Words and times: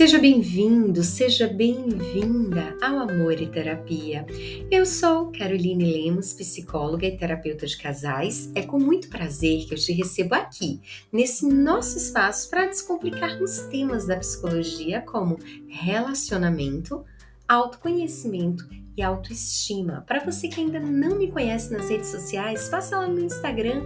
Seja 0.00 0.18
bem-vindo, 0.18 1.04
seja 1.04 1.46
bem-vinda 1.46 2.74
ao 2.80 3.00
Amor 3.00 3.38
e 3.38 3.46
Terapia. 3.46 4.24
Eu 4.70 4.86
sou 4.86 5.30
Caroline 5.30 5.84
Lemos, 5.84 6.32
psicóloga 6.32 7.06
e 7.06 7.18
terapeuta 7.18 7.66
de 7.66 7.76
casais. 7.76 8.50
É 8.54 8.62
com 8.62 8.78
muito 8.78 9.10
prazer 9.10 9.66
que 9.66 9.74
eu 9.74 9.78
te 9.78 9.92
recebo 9.92 10.34
aqui, 10.34 10.80
nesse 11.12 11.46
nosso 11.46 11.98
espaço, 11.98 12.48
para 12.48 12.64
descomplicarmos 12.64 13.58
temas 13.70 14.06
da 14.06 14.16
psicologia 14.16 15.02
como 15.02 15.38
relacionamento, 15.68 17.04
autoconhecimento 17.46 18.66
e 19.00 19.02
autoestima. 19.02 20.04
Para 20.06 20.22
você 20.22 20.46
que 20.46 20.60
ainda 20.60 20.78
não 20.78 21.16
me 21.16 21.32
conhece 21.32 21.72
nas 21.72 21.88
redes 21.88 22.08
sociais, 22.08 22.68
passa 22.68 22.98
lá 22.98 23.08
no 23.08 23.20
Instagram, 23.20 23.82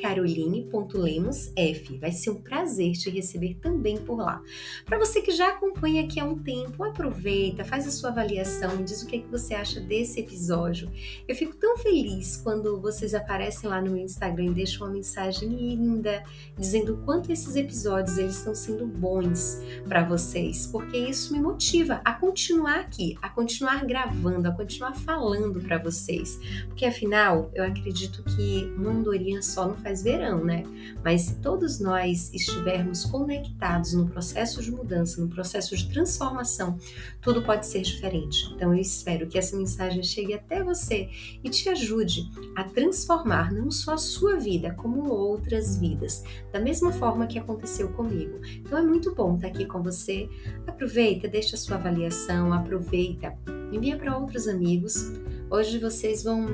caroline.lemosf. 0.00 1.98
Vai 1.98 2.12
ser 2.12 2.30
um 2.30 2.40
prazer 2.40 2.92
te 2.92 3.10
receber 3.10 3.54
também 3.60 3.96
por 3.98 4.18
lá. 4.18 4.40
Para 4.84 4.98
você 4.98 5.20
que 5.20 5.32
já 5.32 5.48
acompanha 5.48 6.04
aqui 6.04 6.20
há 6.20 6.24
um 6.24 6.38
tempo, 6.38 6.84
aproveita, 6.84 7.64
faz 7.64 7.86
a 7.86 7.90
sua 7.90 8.10
avaliação, 8.10 8.84
diz 8.84 9.02
o 9.02 9.06
que, 9.06 9.16
é 9.16 9.18
que 9.18 9.28
você 9.28 9.54
acha 9.54 9.80
desse 9.80 10.20
episódio. 10.20 10.88
Eu 11.26 11.34
fico 11.34 11.56
tão 11.56 11.76
feliz 11.78 12.36
quando 12.36 12.80
vocês 12.80 13.12
aparecem 13.12 13.68
lá 13.68 13.80
no 13.80 13.90
meu 13.90 14.04
Instagram 14.04 14.46
e 14.46 14.54
deixam 14.54 14.86
uma 14.86 14.92
mensagem 14.92 15.48
linda, 15.48 16.22
dizendo 16.56 16.94
o 16.94 16.98
quanto 16.98 17.32
esses 17.32 17.56
episódios 17.56 18.18
eles 18.18 18.36
estão 18.36 18.54
sendo 18.54 18.86
bons 18.86 19.60
para 19.88 20.04
vocês, 20.04 20.66
porque 20.68 20.96
isso 20.96 21.32
me 21.32 21.40
motiva 21.40 22.00
a 22.04 22.12
continuar 22.12 22.78
aqui, 22.78 23.18
a 23.20 23.28
continuar 23.28 23.84
gravando, 23.84 23.95
a 23.96 24.52
continuar 24.52 24.94
falando 24.94 25.60
para 25.60 25.78
vocês. 25.78 26.38
Porque 26.66 26.84
afinal, 26.84 27.50
eu 27.54 27.64
acredito 27.64 28.22
que 28.22 28.72
uma 28.76 28.90
andorinha 28.90 29.42
só 29.42 29.66
não 29.68 29.76
faz 29.76 30.02
verão, 30.02 30.44
né? 30.44 30.62
Mas 31.04 31.22
se 31.22 31.36
todos 31.36 31.80
nós 31.80 32.32
estivermos 32.32 33.04
conectados 33.04 33.94
no 33.94 34.08
processo 34.08 34.62
de 34.62 34.70
mudança, 34.70 35.20
no 35.20 35.28
processo 35.28 35.76
de 35.76 35.88
transformação, 35.88 36.78
tudo 37.20 37.42
pode 37.42 37.66
ser 37.66 37.82
diferente. 37.82 38.52
Então 38.54 38.74
eu 38.74 38.80
espero 38.80 39.26
que 39.26 39.38
essa 39.38 39.56
mensagem 39.56 40.02
chegue 40.02 40.34
até 40.34 40.62
você 40.62 41.08
e 41.42 41.48
te 41.48 41.68
ajude 41.68 42.30
a 42.56 42.64
transformar 42.64 43.52
não 43.52 43.70
só 43.70 43.94
a 43.94 43.98
sua 43.98 44.36
vida, 44.36 44.74
como 44.74 45.10
outras 45.10 45.78
vidas, 45.78 46.22
da 46.52 46.60
mesma 46.60 46.92
forma 46.92 47.26
que 47.26 47.38
aconteceu 47.38 47.88
comigo. 47.90 48.40
Então 48.58 48.78
é 48.78 48.82
muito 48.82 49.14
bom 49.14 49.36
estar 49.36 49.48
aqui 49.48 49.64
com 49.64 49.82
você. 49.82 50.28
Aproveita, 50.66 51.28
deixa 51.28 51.56
a 51.56 51.58
sua 51.58 51.76
avaliação, 51.76 52.52
aproveita 52.52 53.36
envia 53.72 53.96
para 53.96 54.16
outros 54.16 54.46
amigos. 54.48 55.12
Hoje 55.50 55.78
vocês 55.78 56.22
vão 56.22 56.46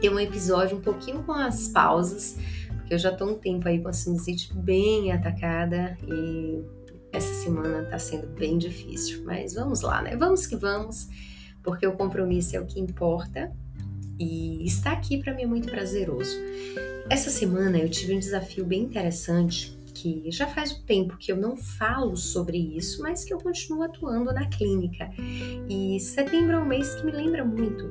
ter 0.00 0.10
um 0.10 0.18
episódio 0.18 0.76
um 0.76 0.80
pouquinho 0.80 1.22
com 1.22 1.32
as 1.32 1.68
pausas, 1.68 2.36
porque 2.76 2.94
eu 2.94 2.98
já 2.98 3.10
estou 3.10 3.30
um 3.30 3.34
tempo 3.34 3.66
aí 3.68 3.80
com 3.80 3.88
a 3.88 3.92
sinusite 3.92 4.52
bem 4.54 5.12
atacada 5.12 5.96
e 6.06 6.62
essa 7.12 7.32
semana 7.34 7.82
está 7.82 7.98
sendo 7.98 8.26
bem 8.28 8.58
difícil. 8.58 9.24
Mas 9.24 9.54
vamos 9.54 9.80
lá, 9.80 10.02
né? 10.02 10.16
Vamos 10.16 10.46
que 10.46 10.56
vamos, 10.56 11.08
porque 11.62 11.86
o 11.86 11.92
compromisso 11.92 12.56
é 12.56 12.60
o 12.60 12.66
que 12.66 12.80
importa 12.80 13.52
e 14.18 14.66
estar 14.66 14.92
aqui 14.92 15.18
para 15.18 15.32
mim 15.34 15.42
é 15.42 15.46
muito 15.46 15.70
prazeroso. 15.70 16.36
Essa 17.08 17.30
semana 17.30 17.78
eu 17.78 17.88
tive 17.88 18.14
um 18.14 18.18
desafio 18.18 18.64
bem 18.64 18.82
interessante 18.82 19.77
que 20.00 20.30
já 20.30 20.46
faz 20.46 20.72
um 20.72 20.82
tempo 20.82 21.16
que 21.16 21.32
eu 21.32 21.36
não 21.36 21.56
falo 21.56 22.16
sobre 22.16 22.56
isso, 22.56 23.02
mas 23.02 23.24
que 23.24 23.34
eu 23.34 23.38
continuo 23.38 23.82
atuando 23.82 24.32
na 24.32 24.46
clínica. 24.46 25.10
E 25.68 25.98
setembro 26.00 26.56
é 26.56 26.58
um 26.58 26.66
mês 26.66 26.94
que 26.94 27.04
me 27.04 27.12
lembra 27.12 27.44
muito 27.44 27.84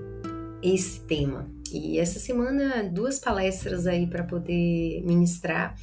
esse 0.61 1.01
tema. 1.01 1.49
E 1.71 1.99
essa 1.99 2.17
semana, 2.17 2.83
duas 2.83 3.19
palestras 3.19 3.85
aí 3.85 4.07
para 4.07 4.23
poder 4.23 5.03
ministrar. 5.05 5.75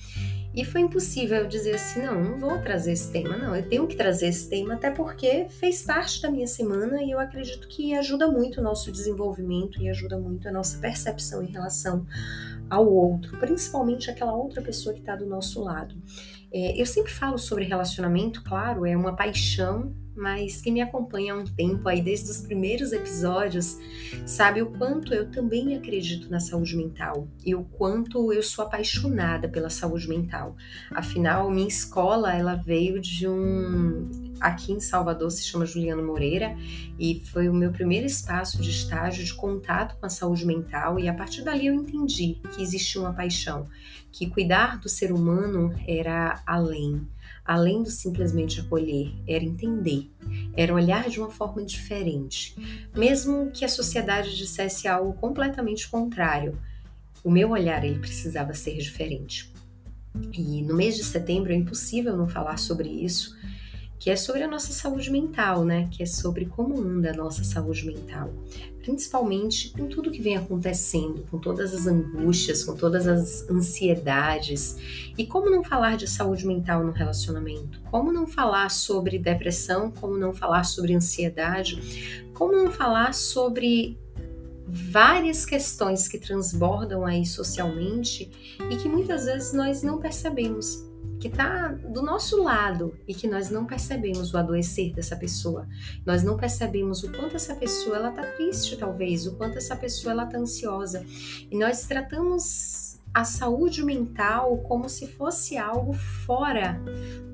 E 0.54 0.64
foi 0.64 0.82
impossível 0.82 1.38
eu 1.38 1.48
dizer 1.48 1.74
assim: 1.74 2.00
não, 2.00 2.22
não 2.22 2.38
vou 2.38 2.58
trazer 2.60 2.92
esse 2.92 3.10
tema, 3.10 3.36
não, 3.36 3.56
eu 3.56 3.68
tenho 3.68 3.86
que 3.88 3.96
trazer 3.96 4.28
esse 4.28 4.48
tema, 4.48 4.74
até 4.74 4.88
porque 4.88 5.46
fez 5.48 5.82
parte 5.82 6.22
da 6.22 6.30
minha 6.30 6.46
semana 6.46 7.02
e 7.02 7.10
eu 7.10 7.18
acredito 7.18 7.66
que 7.66 7.92
ajuda 7.92 8.28
muito 8.28 8.60
o 8.60 8.62
nosso 8.62 8.92
desenvolvimento 8.92 9.82
e 9.82 9.88
ajuda 9.88 10.16
muito 10.16 10.48
a 10.48 10.52
nossa 10.52 10.78
percepção 10.78 11.42
em 11.42 11.50
relação 11.50 12.06
ao 12.68 12.86
outro, 12.90 13.38
principalmente 13.38 14.10
aquela 14.10 14.34
outra 14.34 14.62
pessoa 14.62 14.94
que 14.94 15.00
está 15.00 15.16
do 15.16 15.26
nosso 15.26 15.62
lado. 15.62 15.94
É, 16.52 16.80
eu 16.80 16.86
sempre 16.86 17.12
falo 17.12 17.36
sobre 17.36 17.64
relacionamento, 17.64 18.42
claro, 18.44 18.86
é 18.86 18.96
uma 18.96 19.16
paixão, 19.16 19.92
mas 20.16 20.60
quem 20.60 20.72
me 20.72 20.80
acompanha 20.80 21.34
há 21.34 21.36
um 21.36 21.44
tempo 21.44 21.88
aí, 21.88 22.00
desde 22.00 22.30
os 22.30 22.40
primeiros 22.40 22.92
episódios, 22.92 23.76
sabe 24.24 24.62
o 24.62 24.66
quanto 24.66 25.12
eu 25.12 25.28
também 25.30 25.76
acredito 25.76 26.30
na 26.30 26.38
saúde 26.38 26.76
mental 26.76 27.26
e 27.44 27.54
o 27.54 27.64
quanto 27.64 28.32
eu 28.32 28.42
sou 28.42 28.64
apaixonada 28.64 29.48
pela 29.48 29.68
saúde 29.68 30.08
mental. 30.08 30.54
Afinal, 30.92 31.50
minha 31.50 31.66
escola, 31.66 32.32
ela 32.32 32.54
veio 32.54 33.00
de 33.00 33.26
um 33.26 34.23
aqui 34.40 34.72
em 34.72 34.80
Salvador 34.80 35.30
se 35.30 35.44
chama 35.44 35.66
Juliano 35.66 36.04
Moreira 36.04 36.56
e 36.98 37.22
foi 37.32 37.48
o 37.48 37.54
meu 37.54 37.70
primeiro 37.72 38.06
espaço 38.06 38.60
de 38.60 38.70
estágio 38.70 39.24
de 39.24 39.34
contato 39.34 39.96
com 39.98 40.06
a 40.06 40.10
saúde 40.10 40.46
mental 40.46 40.98
e 40.98 41.08
a 41.08 41.14
partir 41.14 41.42
dali 41.42 41.66
eu 41.66 41.74
entendi 41.74 42.38
que 42.54 42.62
existia 42.62 43.00
uma 43.00 43.12
paixão, 43.12 43.68
que 44.12 44.28
cuidar 44.28 44.78
do 44.78 44.88
ser 44.88 45.12
humano 45.12 45.72
era 45.86 46.42
além, 46.46 47.06
além 47.44 47.82
do 47.82 47.90
simplesmente 47.90 48.60
acolher, 48.60 49.12
era 49.28 49.44
entender, 49.44 50.10
era 50.56 50.72
olhar 50.72 51.08
de 51.08 51.20
uma 51.20 51.30
forma 51.30 51.64
diferente, 51.64 52.56
mesmo 52.96 53.50
que 53.50 53.64
a 53.64 53.68
sociedade 53.68 54.36
dissesse 54.36 54.88
algo 54.88 55.12
completamente 55.14 55.88
contrário. 55.88 56.58
O 57.22 57.30
meu 57.30 57.50
olhar 57.50 57.84
ele 57.84 57.98
precisava 57.98 58.52
ser 58.54 58.76
diferente. 58.76 59.52
E 60.32 60.62
no 60.62 60.74
mês 60.74 60.96
de 60.96 61.04
setembro 61.04 61.52
é 61.52 61.56
impossível 61.56 62.16
não 62.16 62.28
falar 62.28 62.58
sobre 62.58 62.88
isso, 62.88 63.36
que 63.98 64.10
é 64.10 64.16
sobre 64.16 64.42
a 64.42 64.48
nossa 64.48 64.72
saúde 64.72 65.10
mental, 65.10 65.64
né? 65.64 65.88
Que 65.90 66.02
é 66.02 66.06
sobre 66.06 66.46
como 66.46 66.80
anda 66.80 67.10
a 67.10 67.14
nossa 67.14 67.42
saúde 67.44 67.86
mental, 67.86 68.30
principalmente 68.82 69.70
com 69.70 69.86
tudo 69.86 70.10
que 70.10 70.20
vem 70.20 70.36
acontecendo, 70.36 71.24
com 71.30 71.38
todas 71.38 71.72
as 71.72 71.86
angústias, 71.86 72.64
com 72.64 72.74
todas 72.74 73.06
as 73.06 73.48
ansiedades. 73.48 74.76
E 75.16 75.26
como 75.26 75.50
não 75.50 75.64
falar 75.64 75.96
de 75.96 76.08
saúde 76.08 76.46
mental 76.46 76.84
no 76.84 76.92
relacionamento? 76.92 77.80
Como 77.90 78.12
não 78.12 78.26
falar 78.26 78.70
sobre 78.70 79.18
depressão? 79.18 79.90
Como 79.90 80.16
não 80.18 80.34
falar 80.34 80.64
sobre 80.64 80.94
ansiedade? 80.94 82.24
Como 82.34 82.52
não 82.52 82.70
falar 82.70 83.14
sobre 83.14 83.98
várias 84.66 85.44
questões 85.44 86.08
que 86.08 86.18
transbordam 86.18 87.04
aí 87.04 87.24
socialmente 87.24 88.30
e 88.70 88.76
que 88.76 88.88
muitas 88.88 89.26
vezes 89.26 89.52
nós 89.52 89.82
não 89.82 89.98
percebemos 89.98 90.84
que 91.20 91.28
está 91.28 91.68
do 91.68 92.02
nosso 92.02 92.42
lado 92.42 92.96
e 93.06 93.14
que 93.14 93.26
nós 93.26 93.50
não 93.50 93.64
percebemos 93.64 94.32
o 94.32 94.38
adoecer 94.38 94.92
dessa 94.92 95.16
pessoa. 95.16 95.66
Nós 96.04 96.22
não 96.22 96.36
percebemos 96.36 97.02
o 97.02 97.12
quanto 97.12 97.36
essa 97.36 97.54
pessoa 97.54 97.96
ela 97.96 98.10
está 98.10 98.22
triste, 98.32 98.76
talvez, 98.76 99.26
o 99.26 99.36
quanto 99.36 99.58
essa 99.58 99.76
pessoa 99.76 100.12
ela 100.12 100.24
está 100.24 100.38
ansiosa. 100.38 101.04
E 101.50 101.56
nós 101.56 101.86
tratamos 101.86 103.00
a 103.14 103.24
saúde 103.24 103.84
mental 103.84 104.58
como 104.58 104.88
se 104.88 105.06
fosse 105.06 105.56
algo 105.56 105.92
fora 105.92 106.80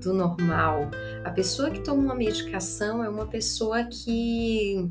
do 0.03 0.13
normal. 0.13 0.91
A 1.25 1.31
pessoa 1.31 1.71
que 1.71 1.81
toma 1.81 2.03
uma 2.03 2.15
medicação 2.15 3.03
é 3.03 3.09
uma 3.09 3.27
pessoa 3.27 3.85
que 3.85 4.91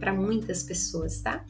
para 0.00 0.12
muitas 0.12 0.64
pessoas, 0.64 1.20
tá? 1.20 1.44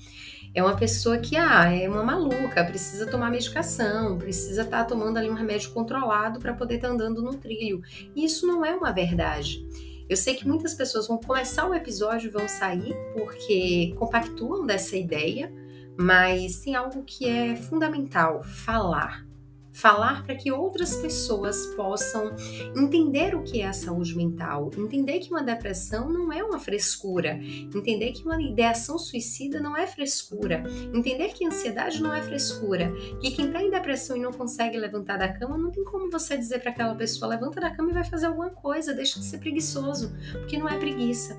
É 0.54 0.62
uma 0.62 0.76
pessoa 0.76 1.18
que 1.18 1.36
ah, 1.36 1.72
é 1.72 1.88
uma 1.88 2.02
maluca, 2.02 2.64
precisa 2.64 3.06
tomar 3.06 3.30
medicação, 3.30 4.18
precisa 4.18 4.62
estar 4.62 4.78
tá 4.78 4.84
tomando 4.84 5.16
ali 5.16 5.30
um 5.30 5.34
remédio 5.34 5.70
controlado 5.70 6.38
para 6.38 6.52
poder 6.52 6.76
estar 6.76 6.88
tá 6.88 6.94
andando 6.94 7.22
no 7.22 7.34
trilho. 7.34 7.82
E 8.14 8.24
isso 8.24 8.46
não 8.46 8.64
é 8.64 8.74
uma 8.74 8.92
verdade. 8.92 9.66
Eu 10.08 10.16
sei 10.16 10.34
que 10.34 10.46
muitas 10.46 10.74
pessoas 10.74 11.08
vão 11.08 11.18
começar 11.18 11.66
o 11.66 11.74
episódio 11.74 12.28
e 12.28 12.30
vão 12.30 12.46
sair 12.46 12.94
porque 13.14 13.94
compactuam 13.98 14.66
dessa 14.66 14.96
ideia, 14.96 15.50
mas 15.96 16.60
tem 16.60 16.74
algo 16.74 17.02
que 17.02 17.26
é 17.26 17.56
fundamental: 17.56 18.42
falar 18.42 19.26
falar 19.72 20.22
para 20.22 20.34
que 20.34 20.52
outras 20.52 20.96
pessoas 20.96 21.66
possam 21.74 22.34
entender 22.76 23.34
o 23.34 23.42
que 23.42 23.60
é 23.60 23.66
a 23.66 23.72
saúde 23.72 24.16
mental, 24.16 24.70
entender 24.76 25.18
que 25.20 25.30
uma 25.30 25.42
depressão 25.42 26.08
não 26.08 26.32
é 26.32 26.44
uma 26.44 26.58
frescura, 26.58 27.38
entender 27.74 28.12
que 28.12 28.24
uma 28.24 28.40
ideação 28.40 28.98
suicida 28.98 29.60
não 29.60 29.76
é 29.76 29.86
frescura, 29.86 30.62
entender 30.94 31.28
que 31.28 31.46
ansiedade 31.46 32.02
não 32.02 32.12
é 32.12 32.22
frescura, 32.22 32.92
que 33.20 33.30
quem 33.30 33.46
está 33.46 33.62
em 33.62 33.70
depressão 33.70 34.16
e 34.16 34.20
não 34.20 34.32
consegue 34.32 34.78
levantar 34.78 35.18
da 35.18 35.32
cama, 35.32 35.56
não 35.56 35.70
tem 35.70 35.84
como 35.84 36.10
você 36.10 36.36
dizer 36.36 36.60
para 36.60 36.70
aquela 36.70 36.94
pessoa 36.94 37.30
levanta 37.30 37.60
da 37.60 37.70
cama 37.70 37.90
e 37.90 37.94
vai 37.94 38.04
fazer 38.04 38.26
alguma 38.26 38.50
coisa, 38.50 38.94
deixa 38.94 39.18
de 39.18 39.24
ser 39.24 39.38
preguiçoso, 39.38 40.12
porque 40.32 40.58
não 40.58 40.68
é 40.68 40.78
preguiça. 40.78 41.36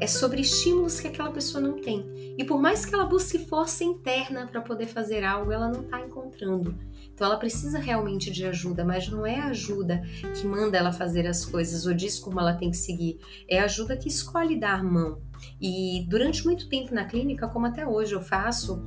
É 0.00 0.06
sobre 0.06 0.40
estímulos 0.40 1.00
que 1.00 1.06
aquela 1.06 1.30
pessoa 1.30 1.62
não 1.62 1.80
tem. 1.80 2.04
E 2.36 2.44
por 2.44 2.60
mais 2.60 2.84
que 2.84 2.94
ela 2.94 3.04
busque 3.04 3.38
força 3.38 3.84
interna 3.84 4.46
para 4.46 4.60
poder 4.60 4.86
fazer 4.86 5.24
algo, 5.24 5.52
ela 5.52 5.68
não 5.68 5.82
está 5.82 6.00
encontrando. 6.00 6.76
Então 7.14 7.28
ela 7.28 7.36
precisa 7.36 7.78
realmente 7.78 8.30
de 8.30 8.44
ajuda, 8.44 8.84
mas 8.84 9.08
não 9.08 9.24
é 9.24 9.38
a 9.38 9.46
ajuda 9.46 10.02
que 10.34 10.46
manda 10.46 10.76
ela 10.76 10.92
fazer 10.92 11.26
as 11.26 11.44
coisas 11.44 11.86
ou 11.86 11.94
diz 11.94 12.18
como 12.18 12.40
ela 12.40 12.54
tem 12.54 12.70
que 12.70 12.76
seguir, 12.76 13.18
é 13.48 13.60
a 13.60 13.64
ajuda 13.64 13.96
que 13.96 14.08
escolhe 14.08 14.58
dar 14.58 14.82
mão. 14.82 15.22
E 15.60 16.04
durante 16.08 16.44
muito 16.44 16.68
tempo 16.68 16.92
na 16.92 17.04
clínica, 17.04 17.46
como 17.48 17.66
até 17.66 17.86
hoje 17.86 18.14
eu 18.14 18.20
faço, 18.20 18.82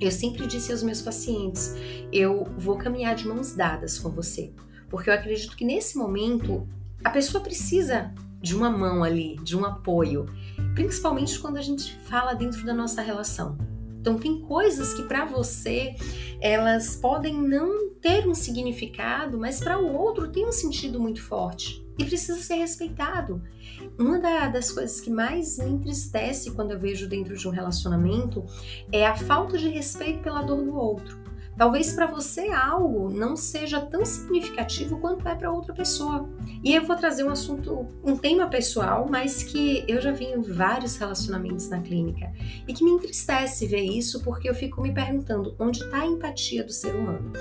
eu 0.00 0.10
sempre 0.10 0.46
disse 0.46 0.72
aos 0.72 0.82
meus 0.82 1.02
pacientes: 1.02 1.74
eu 2.10 2.44
vou 2.56 2.78
caminhar 2.78 3.14
de 3.14 3.28
mãos 3.28 3.54
dadas 3.54 3.98
com 3.98 4.08
você, 4.08 4.52
porque 4.88 5.10
eu 5.10 5.14
acredito 5.14 5.56
que 5.56 5.64
nesse 5.64 5.98
momento 5.98 6.66
a 7.04 7.10
pessoa 7.10 7.42
precisa 7.42 8.14
de 8.40 8.54
uma 8.54 8.70
mão 8.70 9.04
ali, 9.04 9.36
de 9.42 9.56
um 9.56 9.64
apoio, 9.64 10.26
principalmente 10.74 11.38
quando 11.38 11.56
a 11.58 11.62
gente 11.62 11.98
fala 12.04 12.34
dentro 12.34 12.64
da 12.64 12.72
nossa 12.72 13.02
relação. 13.02 13.58
Então 14.08 14.18
tem 14.18 14.40
coisas 14.40 14.94
que 14.94 15.02
para 15.02 15.26
você 15.26 15.94
elas 16.40 16.96
podem 16.96 17.34
não 17.34 17.90
ter 18.00 18.26
um 18.26 18.34
significado, 18.34 19.36
mas 19.36 19.60
para 19.60 19.78
o 19.78 19.94
outro 19.94 20.28
tem 20.28 20.46
um 20.46 20.52
sentido 20.52 20.98
muito 20.98 21.22
forte 21.22 21.86
e 21.98 22.06
precisa 22.06 22.40
ser 22.40 22.54
respeitado. 22.54 23.42
Uma 23.98 24.18
da, 24.18 24.48
das 24.48 24.72
coisas 24.72 24.98
que 24.98 25.10
mais 25.10 25.58
me 25.58 25.72
entristece 25.72 26.52
quando 26.52 26.70
eu 26.70 26.78
vejo 26.78 27.06
dentro 27.06 27.36
de 27.36 27.46
um 27.46 27.50
relacionamento 27.50 28.46
é 28.90 29.06
a 29.06 29.14
falta 29.14 29.58
de 29.58 29.68
respeito 29.68 30.20
pela 30.20 30.40
dor 30.40 30.64
do 30.64 30.74
outro. 30.74 31.27
Talvez 31.58 31.92
para 31.92 32.06
você 32.06 32.50
algo 32.50 33.10
não 33.10 33.34
seja 33.34 33.80
tão 33.80 34.06
significativo 34.06 35.00
quanto 35.00 35.26
é 35.26 35.34
para 35.34 35.50
outra 35.50 35.74
pessoa. 35.74 36.28
E 36.62 36.72
eu 36.72 36.84
vou 36.84 36.94
trazer 36.94 37.24
um 37.24 37.30
assunto, 37.30 37.84
um 38.04 38.16
tema 38.16 38.46
pessoal, 38.46 39.08
mas 39.10 39.42
que 39.42 39.84
eu 39.88 40.00
já 40.00 40.12
vi 40.12 40.26
em 40.26 40.40
vários 40.40 40.96
relacionamentos 40.96 41.68
na 41.68 41.80
clínica 41.80 42.32
e 42.66 42.72
que 42.72 42.84
me 42.84 42.92
entristece 42.92 43.66
ver 43.66 43.82
isso 43.82 44.22
porque 44.22 44.48
eu 44.48 44.54
fico 44.54 44.80
me 44.80 44.94
perguntando 44.94 45.56
onde 45.58 45.82
está 45.82 46.02
a 46.02 46.06
empatia 46.06 46.62
do 46.62 46.72
ser 46.72 46.94
humano. 46.94 47.32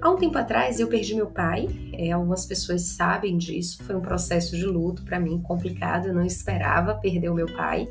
Há 0.00 0.10
um 0.10 0.16
tempo 0.16 0.38
atrás 0.38 0.80
eu 0.80 0.88
perdi 0.88 1.14
meu 1.14 1.26
pai, 1.26 1.68
é, 1.92 2.12
algumas 2.12 2.46
pessoas 2.46 2.82
sabem 2.82 3.36
disso, 3.36 3.82
foi 3.84 3.94
um 3.94 4.00
processo 4.00 4.56
de 4.56 4.64
luto 4.64 5.04
para 5.04 5.20
mim 5.20 5.42
complicado, 5.42 6.08
eu 6.08 6.14
não 6.14 6.24
esperava 6.24 6.94
perder 6.94 7.28
o 7.28 7.34
meu 7.34 7.52
pai. 7.54 7.86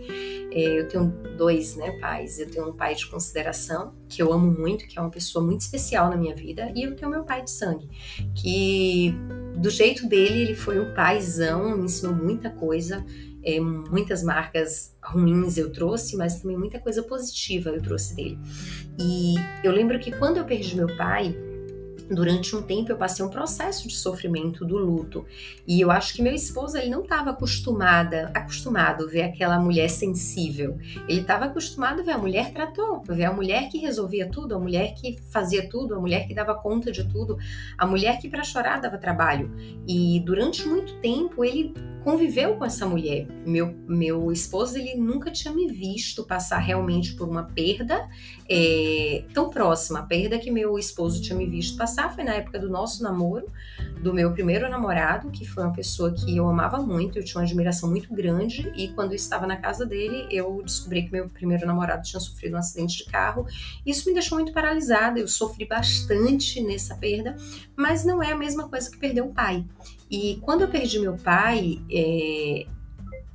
É, 0.58 0.80
eu 0.80 0.88
tenho 0.88 1.14
dois 1.38 1.76
né, 1.76 1.92
pais. 2.00 2.40
Eu 2.40 2.50
tenho 2.50 2.70
um 2.70 2.74
pai 2.74 2.96
de 2.96 3.06
consideração, 3.06 3.94
que 4.10 4.24
eu 4.24 4.34
amo 4.34 4.50
muito, 4.50 4.88
que 4.88 4.98
é 4.98 5.02
uma 5.02 5.12
pessoa 5.12 5.46
muito 5.46 5.62
especial 5.62 6.10
na 6.10 6.18
minha 6.18 6.34
vida, 6.34 6.72
e 6.76 6.82
eu 6.82 6.96
tenho 6.96 7.12
meu 7.12 7.24
pai 7.24 7.44
de 7.44 7.52
sangue, 7.52 7.88
que 8.34 9.14
do 9.56 9.70
jeito 9.70 10.08
dele, 10.08 10.42
ele 10.42 10.56
foi 10.56 10.80
um 10.80 10.96
paizão, 10.96 11.78
me 11.78 11.86
ensinou 11.86 12.16
muita 12.16 12.50
coisa. 12.50 13.06
É, 13.44 13.62
muitas 13.62 14.24
marcas 14.24 14.94
ruins 15.02 15.58
eu 15.58 15.72
trouxe, 15.72 16.18
mas 16.18 16.42
também 16.42 16.58
muita 16.58 16.80
coisa 16.80 17.02
positiva 17.04 17.70
eu 17.70 17.82
trouxe 17.82 18.14
dele. 18.16 18.38
E 19.00 19.36
eu 19.64 19.72
lembro 19.72 19.98
que 20.00 20.12
quando 20.12 20.38
eu 20.38 20.44
perdi 20.44 20.76
meu 20.76 20.88
pai, 20.98 21.34
durante 22.10 22.56
um 22.56 22.62
tempo 22.62 22.92
eu 22.92 22.98
passei 22.98 23.24
um 23.24 23.30
processo 23.30 23.88
de 23.88 23.96
sofrimento 23.96 24.66
do 24.66 24.78
luto 24.78 25.26
e 25.68 25.82
eu 25.82 25.92
acho 25.92 26.14
que 26.14 26.22
meu 26.22 26.34
esposo 26.34 26.78
ele 26.78 26.90
não 26.90 27.04
estava 27.04 27.32
acostumada 27.32 28.32
acostumado 28.34 29.04
a 29.04 29.08
ver 29.08 29.24
aquela 29.24 29.60
mulher 29.60 29.90
sensível 29.90 30.78
ele 31.08 31.22
estava 31.22 31.46
acostumado 31.46 32.02
a 32.02 32.04
ver 32.04 32.12
a 32.12 32.18
mulher 32.18 32.52
tratou 32.52 33.04
ver 33.08 33.26
a 33.26 33.34
mulher 33.34 33.70
que 33.70 33.78
resolvia 33.78 34.30
tudo 34.30 34.56
a 34.56 34.60
mulher 34.60 34.94
que 34.94 35.18
fazia 35.30 35.68
tudo 35.68 35.96
a 35.96 36.00
mulher 36.00 36.28
que 36.28 36.34
dava 36.34 36.56
conta 36.56 36.92
de 36.92 37.04
tudo 37.04 37.38
a 37.78 37.86
mulher 37.86 38.20
que 38.20 38.30
para 38.30 38.44
chorar 38.44 38.80
dava 38.80 38.98
trabalho 38.98 39.52
e 39.88 40.22
durante 40.26 40.68
muito 40.68 40.96
tempo 41.00 41.44
ele 41.44 41.74
conviveu 42.08 42.56
com 42.56 42.64
essa 42.64 42.86
mulher. 42.86 43.28
Meu, 43.46 43.76
meu 43.86 44.32
esposo 44.32 44.78
ele 44.78 44.96
nunca 44.96 45.30
tinha 45.30 45.54
me 45.54 45.68
visto 45.68 46.24
passar 46.24 46.60
realmente 46.60 47.14
por 47.16 47.28
uma 47.28 47.44
perda 47.44 48.08
é, 48.50 49.26
tão 49.34 49.50
próxima. 49.50 50.00
A 50.00 50.04
perda 50.04 50.40
que 50.40 50.50
meu 50.50 50.80
esposo 50.80 51.22
tinha 51.22 51.38
me 51.38 51.46
visto 51.46 51.78
passar 51.98 52.14
foi 52.14 52.24
na 52.24 52.36
época 52.36 52.60
do 52.60 52.70
nosso 52.70 53.02
namoro, 53.02 53.52
do 54.02 54.14
meu 54.14 54.32
primeiro 54.32 54.70
namorado, 54.70 55.32
que 55.32 55.46
foi 55.46 55.64
uma 55.64 55.74
pessoa 55.74 56.14
que 56.14 56.38
eu 56.38 56.48
amava 56.48 56.78
muito, 56.78 57.18
eu 57.18 57.26
tinha 57.26 57.42
uma 57.42 57.48
admiração 57.48 57.90
muito 57.90 58.14
grande. 58.14 58.72
E 58.76 58.90
quando 58.90 59.12
eu 59.12 59.16
estava 59.16 59.48
na 59.48 59.58
casa 59.58 59.86
dele, 59.86 60.28
eu 60.30 60.62
descobri 60.64 61.04
que 61.04 61.12
meu 61.12 61.28
primeiro 61.28 61.66
namorado 61.66 62.04
tinha 62.04 62.20
sofrido 62.20 62.54
um 62.54 62.60
acidente 62.60 62.98
de 62.98 63.06
carro. 63.06 63.48
Isso 63.86 64.08
me 64.08 64.14
deixou 64.14 64.38
muito 64.38 64.54
paralisada. 64.54 65.20
Eu 65.20 65.28
sofri 65.28 65.66
bastante 65.66 66.62
nessa 66.62 66.96
perda, 66.96 67.36
mas 67.76 68.06
não 68.06 68.22
é 68.22 68.32
a 68.32 68.38
mesma 68.38 68.70
coisa 68.70 68.90
que 68.92 68.98
perder 68.98 69.24
um 69.24 69.34
pai. 69.34 69.66
E 70.10 70.40
quando 70.42 70.62
eu 70.62 70.68
perdi 70.68 71.00
meu 71.00 71.18
pai, 71.18 71.82
é, 71.92 72.66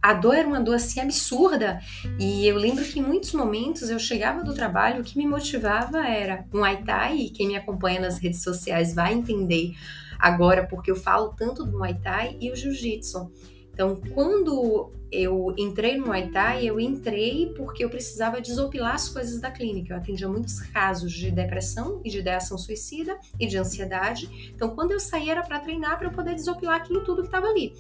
a 0.02 0.12
dor 0.12 0.34
era 0.34 0.48
uma 0.48 0.60
dor 0.60 0.74
assim 0.74 1.00
absurda. 1.00 1.80
E 2.18 2.46
eu 2.46 2.56
lembro 2.56 2.84
que 2.84 2.98
em 2.98 3.02
muitos 3.02 3.32
momentos 3.32 3.88
eu 3.88 3.98
chegava 3.98 4.42
do 4.42 4.52
trabalho, 4.52 5.00
o 5.00 5.04
que 5.04 5.16
me 5.16 5.26
motivava 5.26 6.04
era 6.06 6.44
um 6.52 6.58
Muay 6.58 6.82
Thai, 6.82 7.16
e 7.18 7.30
quem 7.30 7.46
me 7.46 7.56
acompanha 7.56 8.00
nas 8.00 8.18
redes 8.18 8.42
sociais 8.42 8.94
vai 8.94 9.14
entender 9.14 9.74
agora 10.18 10.66
porque 10.66 10.90
eu 10.90 10.96
falo 10.96 11.34
tanto 11.36 11.64
do 11.64 11.78
Muay 11.78 11.94
Thai 11.94 12.36
e 12.40 12.50
o 12.50 12.56
Jiu-Jitsu. 12.56 13.30
Então, 13.72 13.96
quando 14.12 14.92
eu 15.10 15.54
entrei 15.56 15.96
no 15.96 16.06
Muay 16.06 16.28
Thai, 16.30 16.66
eu 16.66 16.78
entrei 16.78 17.52
porque 17.56 17.84
eu 17.84 17.88
precisava 17.88 18.40
desopilar 18.40 18.94
as 18.94 19.08
coisas 19.08 19.40
da 19.40 19.50
clínica. 19.50 19.94
Eu 19.94 19.98
atendia 19.98 20.28
muitos 20.28 20.60
casos 20.60 21.12
de 21.12 21.30
depressão 21.30 22.00
e 22.04 22.10
de 22.10 22.18
ideação 22.18 22.58
suicida 22.58 23.18
e 23.40 23.46
de 23.46 23.56
ansiedade. 23.56 24.52
Então, 24.54 24.74
quando 24.74 24.90
eu 24.90 25.00
saí 25.00 25.30
era 25.30 25.42
para 25.42 25.60
treinar 25.60 25.98
para 25.98 26.08
eu 26.08 26.12
poder 26.12 26.34
desopilar 26.34 26.76
aquilo 26.76 27.02
tudo 27.02 27.22
que 27.22 27.28
estava 27.28 27.46
ali. 27.46 27.72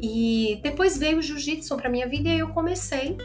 E 0.00 0.60
depois 0.62 0.98
veio 0.98 1.18
o 1.18 1.22
jiu-jitsu 1.22 1.76
para 1.76 1.88
minha 1.88 2.06
vida 2.06 2.28
e 2.28 2.38
eu 2.38 2.48
comecei 2.48 3.16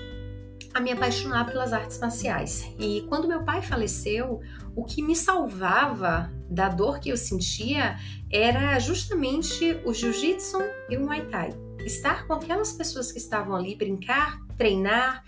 a 0.73 0.79
me 0.79 0.91
apaixonar 0.91 1.45
pelas 1.45 1.73
artes 1.73 1.99
marciais. 1.99 2.73
E 2.79 3.05
quando 3.09 3.27
meu 3.27 3.43
pai 3.43 3.61
faleceu, 3.61 4.39
o 4.75 4.85
que 4.85 5.01
me 5.01 5.15
salvava 5.15 6.31
da 6.49 6.69
dor 6.69 6.99
que 6.99 7.09
eu 7.09 7.17
sentia 7.17 7.97
era 8.31 8.79
justamente 8.79 9.81
o 9.85 9.93
jiu-jitsu 9.93 10.59
e 10.89 10.97
o 10.97 11.01
muay 11.01 11.25
thai 11.27 11.49
estar 11.85 12.27
com 12.27 12.33
aquelas 12.33 12.73
pessoas 12.73 13.11
que 13.11 13.17
estavam 13.17 13.55
ali, 13.55 13.75
brincar, 13.75 14.39
treinar, 14.57 15.23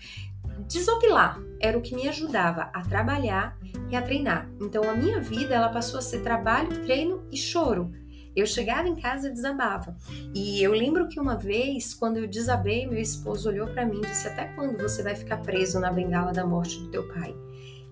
desopilar, 0.68 1.40
era 1.60 1.76
o 1.76 1.82
que 1.82 1.94
me 1.94 2.08
ajudava 2.08 2.70
a 2.72 2.82
trabalhar 2.82 3.58
e 3.90 3.96
a 3.96 4.02
treinar. 4.02 4.48
Então 4.60 4.88
a 4.88 4.94
minha 4.94 5.20
vida 5.20 5.54
ela 5.54 5.68
passou 5.68 5.98
a 5.98 6.02
ser 6.02 6.22
trabalho, 6.22 6.84
treino 6.84 7.26
e 7.30 7.36
choro. 7.36 7.90
Eu 8.34 8.46
chegava 8.46 8.88
em 8.88 8.96
casa 8.96 9.28
e 9.28 9.32
desabava. 9.32 9.96
E 10.34 10.62
eu 10.62 10.72
lembro 10.72 11.08
que 11.08 11.20
uma 11.20 11.36
vez, 11.36 11.94
quando 11.94 12.16
eu 12.16 12.26
desabei, 12.26 12.86
meu 12.86 13.00
esposo 13.00 13.48
olhou 13.48 13.68
para 13.68 13.86
mim 13.86 13.98
e 13.98 14.06
disse: 14.06 14.26
Até 14.26 14.46
quando 14.54 14.76
você 14.76 15.02
vai 15.02 15.14
ficar 15.14 15.38
preso 15.38 15.78
na 15.78 15.92
bengala 15.92 16.32
da 16.32 16.44
morte 16.44 16.78
do 16.80 16.90
teu 16.90 17.06
pai? 17.08 17.34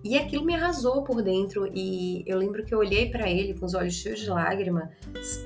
E 0.04 0.18
aquilo 0.18 0.44
me 0.44 0.54
arrasou 0.54 1.02
por 1.04 1.22
dentro 1.22 1.70
e 1.72 2.24
eu 2.26 2.36
lembro 2.36 2.64
que 2.64 2.74
eu 2.74 2.78
olhei 2.78 3.08
para 3.08 3.30
ele 3.30 3.54
com 3.54 3.64
os 3.64 3.72
olhos 3.72 3.94
cheios 3.94 4.18
de 4.18 4.28
lágrima 4.28 4.90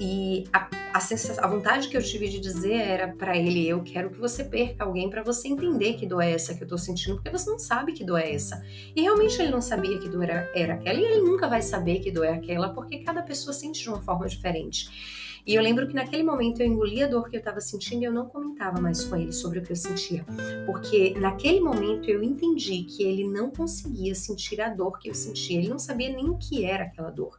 e 0.00 0.44
a, 0.50 0.70
a, 0.94 1.00
sensação, 1.00 1.44
a 1.44 1.46
vontade 1.46 1.88
que 1.88 1.96
eu 1.96 2.02
tive 2.02 2.26
de 2.28 2.40
dizer 2.40 2.74
era 2.74 3.08
para 3.08 3.36
ele: 3.36 3.68
eu 3.68 3.82
quero 3.82 4.10
que 4.10 4.18
você 4.18 4.42
perca 4.42 4.84
alguém 4.84 5.10
para 5.10 5.22
você 5.22 5.48
entender 5.48 5.94
que 5.94 6.06
dor 6.06 6.22
é 6.22 6.32
essa 6.32 6.54
que 6.54 6.64
eu 6.64 6.68
tô 6.68 6.78
sentindo, 6.78 7.16
porque 7.16 7.30
você 7.30 7.50
não 7.50 7.58
sabe 7.58 7.92
que 7.92 8.02
dor 8.02 8.18
é 8.18 8.32
essa. 8.32 8.64
E 8.94 9.02
realmente 9.02 9.40
ele 9.40 9.50
não 9.50 9.60
sabia 9.60 9.98
que 9.98 10.08
dor 10.08 10.24
era, 10.24 10.50
era 10.54 10.74
aquela 10.74 10.98
e 10.98 11.04
ele 11.04 11.20
nunca 11.20 11.48
vai 11.48 11.60
saber 11.60 12.00
que 12.00 12.10
dor 12.10 12.24
é 12.24 12.32
aquela, 12.32 12.70
porque 12.70 12.98
cada 12.98 13.22
pessoa 13.22 13.52
sente 13.52 13.82
de 13.82 13.88
uma 13.90 14.00
forma 14.00 14.26
diferente. 14.26 15.25
E 15.46 15.54
eu 15.54 15.62
lembro 15.62 15.86
que 15.86 15.94
naquele 15.94 16.24
momento 16.24 16.60
eu 16.60 16.66
engoli 16.66 17.02
a 17.04 17.06
dor 17.06 17.30
que 17.30 17.36
eu 17.36 17.38
estava 17.38 17.60
sentindo 17.60 18.02
e 18.02 18.04
eu 18.04 18.12
não 18.12 18.26
comentava 18.26 18.80
mais 18.80 19.04
com 19.04 19.14
ele 19.14 19.30
sobre 19.30 19.60
o 19.60 19.62
que 19.62 19.70
eu 19.70 19.76
sentia. 19.76 20.26
Porque 20.66 21.14
naquele 21.20 21.60
momento 21.60 22.10
eu 22.10 22.20
entendi 22.20 22.82
que 22.82 23.04
ele 23.04 23.28
não 23.28 23.48
conseguia 23.48 24.12
sentir 24.14 24.60
a 24.60 24.68
dor 24.68 24.98
que 24.98 25.08
eu 25.08 25.14
sentia. 25.14 25.58
Ele 25.58 25.68
não 25.68 25.78
sabia 25.78 26.10
nem 26.10 26.28
o 26.28 26.36
que 26.36 26.64
era 26.64 26.84
aquela 26.84 27.10
dor. 27.10 27.38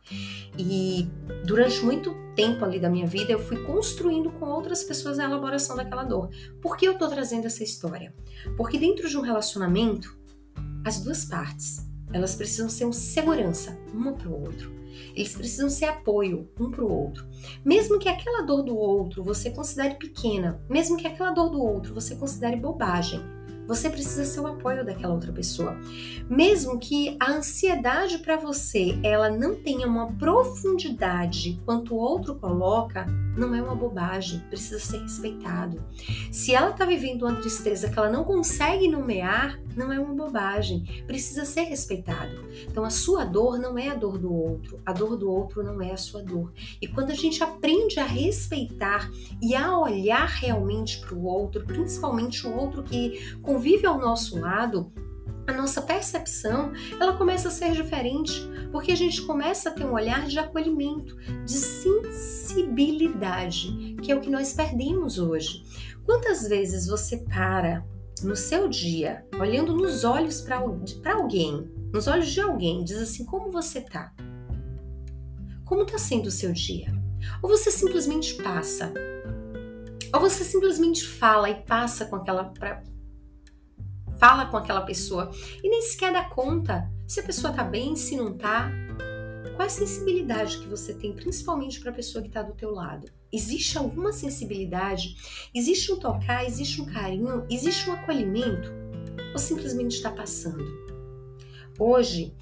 E 0.58 1.06
durante 1.46 1.84
muito 1.84 2.16
tempo 2.34 2.64
ali 2.64 2.80
da 2.80 2.90
minha 2.90 3.06
vida 3.06 3.34
eu 3.34 3.40
fui 3.40 3.62
construindo 3.66 4.32
com 4.32 4.46
outras 4.46 4.86
pessoas 4.86 5.20
a 5.20 5.26
elaboração 5.26 5.76
daquela 5.76 6.06
dor. 6.06 6.30
Por 6.62 6.78
que 6.78 6.88
eu 6.88 6.98
tô 6.98 7.10
trazendo 7.10 7.48
essa 7.48 7.64
história? 7.64 8.16
Porque 8.56 8.78
dentro 8.78 9.10
de 9.10 9.18
um 9.18 9.22
relacionamento, 9.22 10.18
as 10.86 11.02
duas 11.02 11.26
partes, 11.26 11.86
elas 12.14 12.36
precisam 12.36 12.70
ser 12.70 12.86
um 12.86 12.94
segurança 12.94 13.78
uma 13.94 14.14
para 14.14 14.30
o 14.30 14.42
outro. 14.42 14.72
Eles 15.16 15.36
precisam 15.36 15.70
ser 15.70 15.86
apoio 15.86 16.50
um 16.60 16.70
para 16.70 16.84
o 16.84 16.92
outro. 16.92 17.26
Mesmo 17.64 18.00
que 18.00 18.10
aquela 18.10 18.44
dor 18.44 18.64
do 18.64 18.78
outro 18.78 19.24
você 19.24 19.50
considere 19.50 19.96
pequena, 19.96 20.62
mesmo 20.70 20.98
que 20.98 21.08
aquela 21.08 21.32
dor 21.32 21.50
do 21.50 21.62
outro 21.62 21.94
você 21.94 22.16
considere 22.16 22.56
bobagem, 22.56 23.22
você 23.68 23.90
precisa 23.90 24.24
ser 24.24 24.40
o 24.40 24.48
apoio 24.48 24.86
daquela 24.86 25.14
outra 25.14 25.32
pessoa. 25.34 25.78
Mesmo 26.30 26.80
que 26.80 27.18
a 27.20 27.32
ansiedade 27.32 28.20
para 28.20 28.38
você 28.38 28.98
ela 29.04 29.30
não 29.30 29.56
tenha 29.56 29.86
uma 29.86 30.14
profundidade 30.14 31.60
quanto 31.66 31.94
o 31.94 31.98
outro 31.98 32.36
coloca, 32.36 33.06
não 33.38 33.54
é 33.54 33.62
uma 33.62 33.76
bobagem, 33.76 34.40
precisa 34.50 34.80
ser 34.80 35.00
respeitado. 35.00 35.82
Se 36.32 36.54
ela 36.54 36.72
está 36.72 36.86
vivendo 36.86 37.24
uma 37.24 37.36
tristeza 37.36 37.90
que 37.90 37.98
ela 37.98 38.10
não 38.10 38.24
consegue 38.24 38.88
nomear, 38.88 39.60
não 39.76 39.94
é 39.94 40.00
uma 40.00 40.14
bobagem, 40.14 41.04
precisa 41.06 41.46
ser 41.46 41.64
respeitado. 41.64 42.48
Então 42.68 42.84
a 42.84 42.90
sua 42.90 43.24
dor 43.24 43.60
não 43.60 43.78
é 43.78 43.90
a 43.90 43.96
dor 43.96 44.18
do 44.18 44.34
outro, 44.34 44.80
a 44.86 44.92
dor 44.92 45.16
do 45.16 45.32
outro 45.32 45.64
não 45.64 45.82
é 45.82 45.92
a 45.92 45.98
sua 45.98 46.24
dor. 46.24 46.52
E 46.82 46.88
quando 46.88 47.12
a 47.12 47.16
gente 47.16 47.44
aprende 47.44 48.00
a 48.00 48.06
respeitar 48.06 49.10
e 49.42 49.56
a 49.56 49.78
olhar 49.78 50.28
realmente 50.28 51.00
para 51.00 51.14
o 51.14 51.26
outro, 51.26 51.64
principalmente 51.66 52.48
o 52.48 52.56
outro 52.56 52.82
que 52.82 53.38
convive 53.42 53.86
ao 53.86 54.00
nosso 54.00 54.40
lado, 54.40 54.92
a 55.48 55.54
nossa 55.54 55.82
percepção 55.82 56.74
ela 57.00 57.18
começa 57.18 57.48
a 57.48 57.52
ser 57.52 57.72
diferente, 57.72 58.34
porque 58.72 58.92
a 58.92 58.96
gente 58.96 59.22
começa 59.22 59.70
a 59.70 59.72
ter 59.72 59.86
um 59.86 59.94
olhar 59.94 60.28
de 60.28 60.38
acolhimento, 60.38 61.16
de 61.46 61.54
sensibilidade, 61.54 63.96
que 64.04 64.12
é 64.12 64.16
o 64.16 64.20
que 64.20 64.30
nós 64.30 64.52
perdemos 64.52 65.18
hoje. 65.18 65.64
Quantas 66.06 66.46
vezes 66.48 66.88
você 66.88 67.18
para 67.18 67.86
no 68.22 68.36
seu 68.36 68.68
dia, 68.68 69.26
olhando 69.40 69.74
nos 69.74 70.04
olhos 70.04 70.42
para 70.42 70.58
alguém, 71.14 71.72
nos 71.94 72.08
olhos 72.08 72.30
de 72.30 72.42
alguém, 72.42 72.84
diz 72.84 72.98
assim: 72.98 73.24
como 73.26 73.50
você 73.50 73.80
tá? 73.82 74.14
Como 75.64 75.84
está 75.84 75.98
sendo 75.98 76.28
o 76.28 76.32
seu 76.32 76.52
dia? 76.52 76.94
Ou 77.42 77.50
você 77.50 77.72
simplesmente 77.72 78.36
passa? 78.36 78.94
Ou 80.14 80.20
você 80.20 80.44
simplesmente 80.44 81.06
fala 81.06 81.50
e 81.50 81.56
passa 81.64 82.06
com 82.06 82.16
aquela 82.16 82.46
fala 84.18 84.46
com 84.46 84.58
aquela 84.58 84.82
pessoa 84.82 85.32
e 85.64 85.70
nem 85.70 85.82
sequer 85.82 86.12
dá 86.12 86.24
conta 86.24 86.90
se 87.08 87.20
a 87.20 87.24
pessoa 87.24 87.54
tá 87.54 87.64
bem, 87.64 87.96
se 87.96 88.16
não 88.16 88.34
tá. 88.34 88.70
Qual 89.56 89.64
é 89.64 89.66
a 89.66 89.70
sensibilidade 89.70 90.60
que 90.60 90.68
você 90.68 90.94
tem, 90.94 91.14
principalmente 91.14 91.80
para 91.80 91.92
a 91.92 91.94
pessoa 91.94 92.22
que 92.22 92.28
está 92.28 92.42
do 92.42 92.54
teu 92.54 92.72
lado? 92.72 93.10
Existe 93.32 93.78
alguma 93.78 94.14
sensibilidade? 94.14 95.16
Existe 95.54 95.92
um 95.92 96.00
tocar? 96.00 96.46
Existe 96.46 96.82
um 96.82 96.86
carinho? 96.86 97.46
Existe 97.50 97.90
um 97.90 97.94
acolhimento? 97.94 98.72
Ou 99.34 99.40
simplesmente 99.40 99.96
está 99.96 100.12
passando? 100.12 100.64
Hoje, 101.80 102.36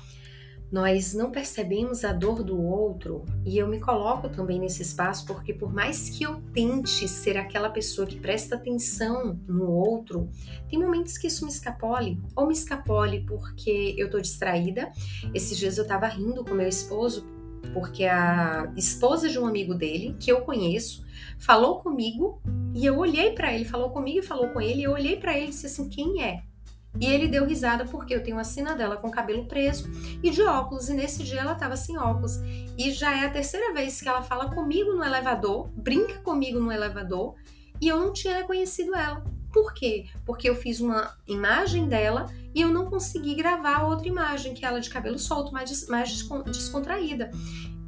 nós 0.72 1.14
não 1.14 1.32
percebemos 1.32 2.04
a 2.04 2.12
dor 2.12 2.44
do 2.44 2.62
outro, 2.62 3.24
e 3.46 3.58
eu 3.58 3.68
me 3.68 3.80
coloco 3.80 4.30
também 4.30 4.60
nesse 4.60 4.82
espaço 4.82 5.26
porque, 5.26 5.54
por 5.54 5.74
mais 5.74 6.10
que 6.10 6.24
eu 6.24 6.42
tente 6.54 7.08
ser 7.08 7.38
aquela 7.38 7.70
pessoa 7.70 8.08
que 8.08 8.20
presta 8.20 8.56
atenção 8.56 9.40
no 9.48 9.70
outro, 9.72 10.30
tem 10.70 10.80
momentos 10.80 11.18
que 11.18 11.28
isso 11.28 11.46
me 11.46 11.52
escapole, 11.52 12.20
ou 12.36 12.48
me 12.48 12.54
escapole 12.54 13.22
porque 13.22 13.96
eu 13.98 14.10
tô 14.10 14.20
distraída. 14.20 14.92
Esses 15.34 15.58
dias 15.58 15.78
eu 15.78 15.88
tava 15.88 16.08
rindo 16.08 16.44
com 16.44 16.54
meu 16.54 16.68
esposo 16.68 17.26
porque 17.74 18.06
a 18.06 18.72
esposa 18.76 19.28
de 19.28 19.40
um 19.40 19.46
amigo 19.46 19.74
dele, 19.74 20.16
que 20.20 20.32
eu 20.32 20.42
conheço, 20.42 21.06
falou 21.38 21.80
comigo 21.80 22.42
e 22.74 22.86
eu 22.86 22.98
olhei 22.98 23.32
para 23.32 23.54
ele, 23.54 23.66
falou 23.66 23.90
comigo 23.90 24.20
e 24.20 24.24
falou 24.24 24.50
com 24.50 24.62
ele, 24.62 24.82
e 24.82 24.84
eu 24.84 24.92
olhei 24.92 25.18
para 25.18 25.36
ele 25.36 25.48
e 25.48 25.50
disse 25.50 25.66
assim: 25.66 25.90
quem 25.90 26.24
é? 26.24 26.44
E 27.00 27.06
ele 27.06 27.28
deu 27.28 27.46
risada 27.46 27.86
porque 27.86 28.14
eu 28.14 28.24
tenho 28.24 28.40
a 28.40 28.44
cena 28.44 28.76
dela 28.76 28.98
com 28.98 29.08
o 29.08 29.12
cabelo 29.12 29.46
preso 29.46 29.90
e 30.24 30.30
de 30.30 30.42
óculos, 30.42 30.90
e 30.90 30.94
nesse 30.94 31.24
dia 31.24 31.42
ela 31.42 31.54
estava 31.54 31.76
sem 31.76 31.98
óculos. 31.98 32.38
E 32.78 32.92
já 32.92 33.18
é 33.18 33.26
a 33.26 33.30
terceira 33.30 33.74
vez 33.74 34.02
que 34.02 34.08
ela 34.08 34.22
fala 34.22 34.50
comigo 34.54 34.94
no 34.94 35.04
elevador, 35.04 35.70
brinca 35.76 36.16
comigo 36.20 36.60
no 36.60 36.72
elevador, 36.72 37.36
e 37.82 37.88
eu 37.88 38.00
não 38.00 38.14
tinha 38.14 38.38
reconhecido 38.38 38.96
ela. 38.96 39.24
Por 39.52 39.74
quê? 39.74 40.08
Porque 40.26 40.50
eu 40.50 40.56
fiz 40.56 40.82
uma 40.82 41.16
imagem 41.26 41.88
dela 41.88 42.26
e 42.54 42.62
eu 42.62 42.70
não 42.70 42.90
consegui 42.90 43.36
gravar 43.36 43.84
outra 43.84 44.08
imagem, 44.08 44.54
que 44.54 44.66
é 44.66 44.68
ela 44.68 44.82
de 44.82 44.90
cabelo 44.90 45.18
solto, 45.18 45.54
mais, 45.54 45.88
mais 45.88 46.28
descontraída. 46.46 47.32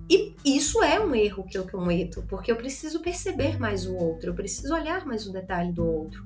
E 0.09 0.35
isso 0.45 0.81
é 0.81 0.99
um 0.99 1.13
erro 1.13 1.43
que 1.43 1.57
eu 1.57 1.67
cometo, 1.67 2.23
porque 2.29 2.49
eu 2.49 2.55
preciso 2.55 3.01
perceber 3.01 3.59
mais 3.59 3.85
o 3.85 3.93
outro, 3.93 4.29
eu 4.29 4.33
preciso 4.33 4.73
olhar 4.73 5.05
mais 5.05 5.27
o 5.27 5.33
detalhe 5.33 5.73
do 5.73 5.85
outro, 5.85 6.23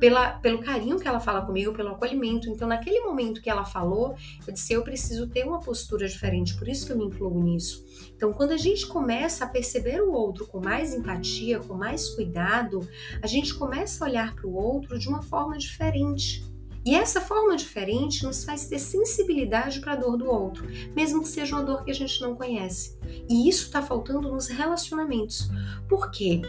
pela, 0.00 0.32
pelo 0.32 0.58
carinho 0.60 0.98
que 0.98 1.06
ela 1.06 1.20
fala 1.20 1.46
comigo, 1.46 1.72
pelo 1.72 1.90
acolhimento. 1.90 2.48
Então, 2.48 2.66
naquele 2.66 3.00
momento 3.00 3.40
que 3.40 3.48
ela 3.48 3.64
falou, 3.64 4.16
eu 4.46 4.52
disse: 4.52 4.72
eu 4.72 4.82
preciso 4.82 5.28
ter 5.28 5.44
uma 5.44 5.60
postura 5.60 6.08
diferente, 6.08 6.56
por 6.56 6.66
isso 6.66 6.84
que 6.84 6.92
eu 6.92 6.98
me 6.98 7.04
incluo 7.04 7.40
nisso. 7.42 7.84
Então, 8.16 8.32
quando 8.32 8.50
a 8.50 8.56
gente 8.56 8.86
começa 8.86 9.44
a 9.44 9.48
perceber 9.48 10.00
o 10.00 10.12
outro 10.12 10.46
com 10.46 10.60
mais 10.60 10.92
empatia, 10.92 11.60
com 11.60 11.74
mais 11.74 12.08
cuidado, 12.10 12.80
a 13.22 13.26
gente 13.28 13.54
começa 13.54 14.04
a 14.04 14.08
olhar 14.08 14.34
para 14.34 14.46
o 14.46 14.54
outro 14.54 14.98
de 14.98 15.08
uma 15.08 15.22
forma 15.22 15.56
diferente. 15.56 16.49
E 16.84 16.94
essa 16.94 17.20
forma 17.20 17.56
diferente 17.56 18.24
nos 18.24 18.44
faz 18.44 18.66
ter 18.66 18.78
sensibilidade 18.78 19.80
para 19.80 19.92
a 19.92 19.96
dor 19.96 20.16
do 20.16 20.26
outro, 20.26 20.66
mesmo 20.96 21.22
que 21.22 21.28
seja 21.28 21.54
uma 21.56 21.64
dor 21.64 21.84
que 21.84 21.90
a 21.90 21.94
gente 21.94 22.20
não 22.22 22.34
conhece. 22.34 22.98
E 23.28 23.48
isso 23.48 23.66
está 23.66 23.82
faltando 23.82 24.32
nos 24.32 24.48
relacionamentos. 24.48 25.50
Por 25.88 26.10
quê? 26.10 26.40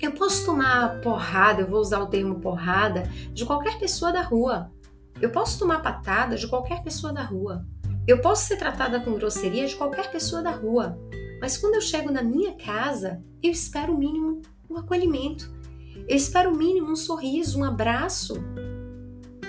Eu 0.00 0.12
posso 0.12 0.44
tomar 0.44 1.00
porrada, 1.00 1.62
eu 1.62 1.66
vou 1.66 1.80
usar 1.80 2.00
o 2.00 2.08
termo 2.08 2.40
porrada, 2.40 3.04
de 3.32 3.44
qualquer 3.46 3.78
pessoa 3.78 4.12
da 4.12 4.20
rua. 4.20 4.70
Eu 5.20 5.30
posso 5.30 5.58
tomar 5.58 5.80
patada 5.80 6.36
de 6.36 6.46
qualquer 6.46 6.82
pessoa 6.82 7.12
da 7.12 7.22
rua. 7.22 7.64
Eu 8.06 8.20
posso 8.20 8.46
ser 8.46 8.56
tratada 8.58 9.00
com 9.00 9.14
grosseria 9.14 9.66
de 9.66 9.76
qualquer 9.76 10.10
pessoa 10.10 10.42
da 10.42 10.50
rua. 10.50 10.98
Mas 11.40 11.56
quando 11.56 11.76
eu 11.76 11.80
chego 11.80 12.10
na 12.10 12.22
minha 12.22 12.54
casa, 12.54 13.22
eu 13.42 13.50
espero 13.50 13.94
o 13.94 13.98
mínimo 13.98 14.42
um 14.68 14.76
acolhimento. 14.76 15.50
Eu 16.06 16.16
espero 16.16 16.52
o 16.52 16.56
mínimo 16.56 16.90
um 16.90 16.96
sorriso, 16.96 17.58
um 17.58 17.64
abraço, 17.64 18.34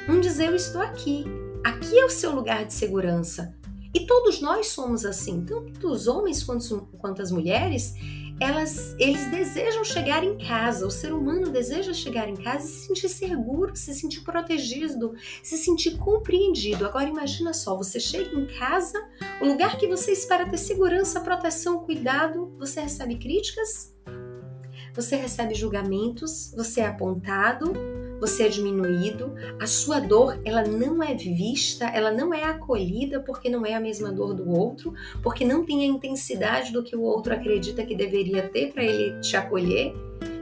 um 0.08 0.20
dizer 0.20 0.50
eu 0.50 0.56
estou 0.56 0.82
aqui. 0.82 1.26
Aqui 1.64 1.98
é 1.98 2.06
o 2.06 2.10
seu 2.10 2.34
lugar 2.34 2.66
de 2.66 2.74
segurança. 2.74 3.56
E 3.94 4.06
todos 4.06 4.42
nós 4.42 4.68
somos 4.68 5.06
assim, 5.06 5.44
tanto 5.46 5.88
os 5.90 6.08
homens 6.08 6.44
quanto, 6.44 6.88
quanto 6.98 7.22
as 7.22 7.32
mulheres, 7.32 7.94
elas, 8.40 8.94
eles 9.00 9.32
desejam 9.32 9.86
chegar 9.86 10.22
em 10.22 10.38
casa, 10.38 10.86
o 10.86 10.92
ser 10.92 11.14
humano 11.14 11.50
deseja 11.50 11.94
chegar 11.94 12.28
em 12.28 12.36
casa 12.36 12.66
e 12.66 12.68
se 12.68 12.88
sentir 12.88 13.08
seguro, 13.08 13.74
se 13.76 13.94
sentir 13.94 14.22
protegido, 14.22 15.16
se 15.42 15.58
sentir 15.58 15.98
compreendido. 15.98 16.86
Agora 16.86 17.08
imagina 17.08 17.54
só, 17.54 17.78
você 17.78 17.98
chega 17.98 18.38
em 18.38 18.46
casa, 18.46 19.02
o 19.42 19.46
lugar 19.46 19.78
que 19.78 19.88
você 19.88 20.12
espera 20.12 20.50
ter 20.50 20.58
segurança, 20.58 21.22
proteção, 21.22 21.80
cuidado, 21.80 22.54
você 22.60 22.82
recebe 22.82 23.16
críticas, 23.16 23.96
você 24.94 25.16
recebe 25.16 25.56
julgamentos, 25.56 26.54
você 26.56 26.82
é 26.82 26.88
apontado, 26.88 27.74
você 28.20 28.44
é 28.44 28.50
diminuído, 28.50 29.34
a 29.60 29.68
sua 29.68 30.00
dor 30.00 30.40
ela 30.44 30.64
não 30.64 31.02
é 31.02 31.14
vista, 31.14 31.86
ela 31.86 32.12
não 32.12 32.34
é 32.34 32.44
acolhida 32.44 33.20
porque 33.20 33.50
não 33.50 33.66
é 33.66 33.74
a 33.74 33.80
mesma 33.80 34.12
dor 34.12 34.34
do 34.34 34.50
outro, 34.50 34.94
porque 35.22 35.46
não 35.46 35.66
tem 35.66 35.82
a 35.82 35.86
intensidade 35.86 36.72
do 36.72 36.84
que 36.84 36.96
o 36.96 37.02
outro 37.02 37.34
acredita 37.34 37.86
que 37.86 37.96
deveria 37.96 38.48
ter 38.50 38.72
para 38.72 38.84
ele 38.84 39.20
te 39.20 39.36
acolher. 39.36 39.94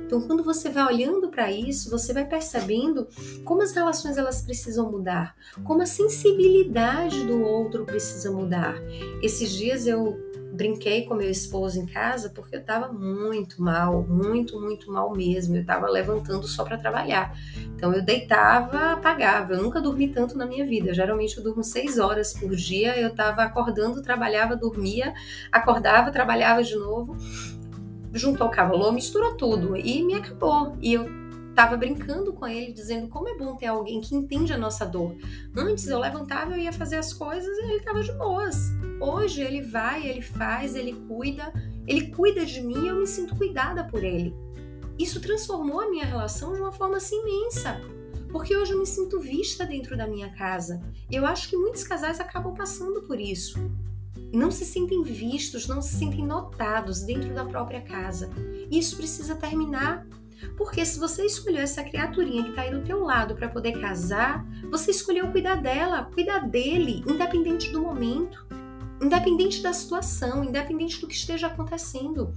Então, 0.05 0.21
quando 0.21 0.43
você 0.43 0.69
vai 0.69 0.85
olhando 0.93 1.29
para 1.29 1.51
isso, 1.51 1.89
você 1.89 2.13
vai 2.13 2.23
percebendo 2.23 3.07
como 3.43 3.63
as 3.63 3.73
relações 3.73 4.15
elas 4.15 4.43
precisam 4.43 4.91
mudar, 4.91 5.35
como 5.63 5.81
a 5.81 5.87
sensibilidade 5.87 7.25
do 7.25 7.41
outro 7.41 7.83
precisa 7.83 8.29
mudar. 8.31 8.75
Esses 9.23 9.51
dias 9.51 9.87
eu 9.87 10.32
brinquei 10.53 11.05
com 11.05 11.15
meu 11.15 11.29
esposo 11.29 11.79
em 11.79 11.86
casa 11.86 12.29
porque 12.29 12.55
eu 12.55 12.60
estava 12.60 12.93
muito 12.93 13.62
mal, 13.62 14.03
muito, 14.03 14.62
muito 14.62 14.91
mal 14.91 15.12
mesmo. 15.12 15.55
Eu 15.55 15.62
estava 15.62 15.89
levantando 15.89 16.48
só 16.48 16.63
para 16.63 16.77
trabalhar. 16.77 17.36
Então 17.75 17.91
eu 17.93 18.03
deitava, 18.03 18.93
apagava. 18.93 19.53
Eu 19.53 19.63
nunca 19.63 19.81
dormi 19.81 20.07
tanto 20.10 20.38
na 20.38 20.45
minha 20.45 20.65
vida. 20.65 20.93
Geralmente 20.93 21.38
eu 21.38 21.43
durmo 21.43 21.63
seis 21.63 21.98
horas 21.98 22.33
por 22.33 22.55
dia. 22.55 22.98
Eu 22.98 23.10
estava 23.10 23.43
acordando, 23.43 24.01
trabalhava, 24.03 24.55
dormia, 24.55 25.13
acordava, 25.51 26.12
trabalhava 26.12 26.63
de 26.63 26.75
novo. 26.75 27.17
Juntou 28.13 28.48
o 28.48 28.51
cavalor, 28.51 28.93
misturou 28.93 29.36
tudo 29.36 29.75
e 29.75 30.03
me 30.03 30.13
acabou. 30.13 30.77
E 30.79 30.93
eu 30.93 31.22
estava 31.53 31.77
brincando 31.77 32.33
com 32.33 32.48
ele, 32.48 32.74
dizendo 32.74 33.07
como 33.07 33.29
é 33.29 33.38
bom 33.38 33.55
ter 33.55 33.67
alguém 33.67 34.01
que 34.01 34.15
entende 34.15 34.51
a 34.51 34.57
nossa 34.57 34.86
dor. 34.86 35.15
Antes 35.55 35.88
eu 35.88 36.00
levantava, 36.00 36.53
eu 36.53 36.57
ia 36.57 36.74
fazer 36.74 36.95
as 36.95 37.13
coisas 37.13 37.55
e 37.60 37.62
ele 37.62 37.77
estava 37.77 38.01
de 38.01 38.12
boas. 38.13 38.72
Hoje 39.00 39.41
ele 39.41 39.62
vai, 39.62 40.05
ele 40.05 40.22
faz, 40.22 40.75
ele 40.75 40.93
cuida, 41.07 41.53
ele 41.86 42.07
cuida 42.07 42.43
de 42.43 42.60
mim 42.60 42.86
e 42.86 42.88
eu 42.88 42.95
me 42.95 43.05
sinto 43.05 43.36
cuidada 43.36 43.83
por 43.83 44.03
ele. 44.03 44.36
Isso 44.98 45.22
transformou 45.22 45.79
a 45.79 45.89
minha 45.89 46.05
relação 46.05 46.53
de 46.53 46.60
uma 46.60 46.72
forma 46.72 46.98
assim 46.98 47.22
imensa. 47.22 47.79
Porque 48.31 48.57
hoje 48.57 48.72
eu 48.72 48.79
me 48.79 48.86
sinto 48.88 49.19
vista 49.19 49.63
dentro 49.63 49.95
da 49.95 50.07
minha 50.07 50.33
casa. 50.33 50.81
E 51.10 51.15
eu 51.15 51.24
acho 51.24 51.48
que 51.48 51.55
muitos 51.55 51.83
casais 51.83 52.19
acabam 52.19 52.55
passando 52.55 53.03
por 53.03 53.19
isso. 53.19 53.60
Não 54.33 54.50
se 54.50 54.65
sentem 54.65 55.03
vistos, 55.03 55.67
não 55.67 55.83
se 55.83 55.95
sentem 55.95 56.25
notados 56.25 57.03
dentro 57.03 57.31
da 57.31 57.45
própria 57.45 57.81
casa. 57.81 58.31
E 58.72 58.79
isso 58.79 58.98
precisa 58.98 59.36
terminar 59.36 60.07
porque 60.57 60.85
se 60.85 61.00
você 61.00 61.25
escolheu 61.25 61.62
essa 61.62 61.83
criaturinha 61.83 62.43
que 62.43 62.50
está 62.50 62.62
aí 62.63 62.71
do 62.71 62.83
teu 62.83 63.03
lado 63.03 63.35
para 63.35 63.50
poder 63.50 63.79
casar, 63.79 64.45
você 64.69 64.91
escolheu 64.91 65.31
cuidar 65.31 65.55
dela, 65.55 66.09
cuidar 66.13 66.47
dele, 66.47 67.03
independente 67.07 67.71
do 67.71 67.81
momento, 67.81 68.45
independente 69.01 69.62
da 69.62 69.73
situação, 69.73 70.43
independente 70.43 71.01
do 71.01 71.07
que 71.07 71.15
esteja 71.15 71.47
acontecendo. 71.47 72.33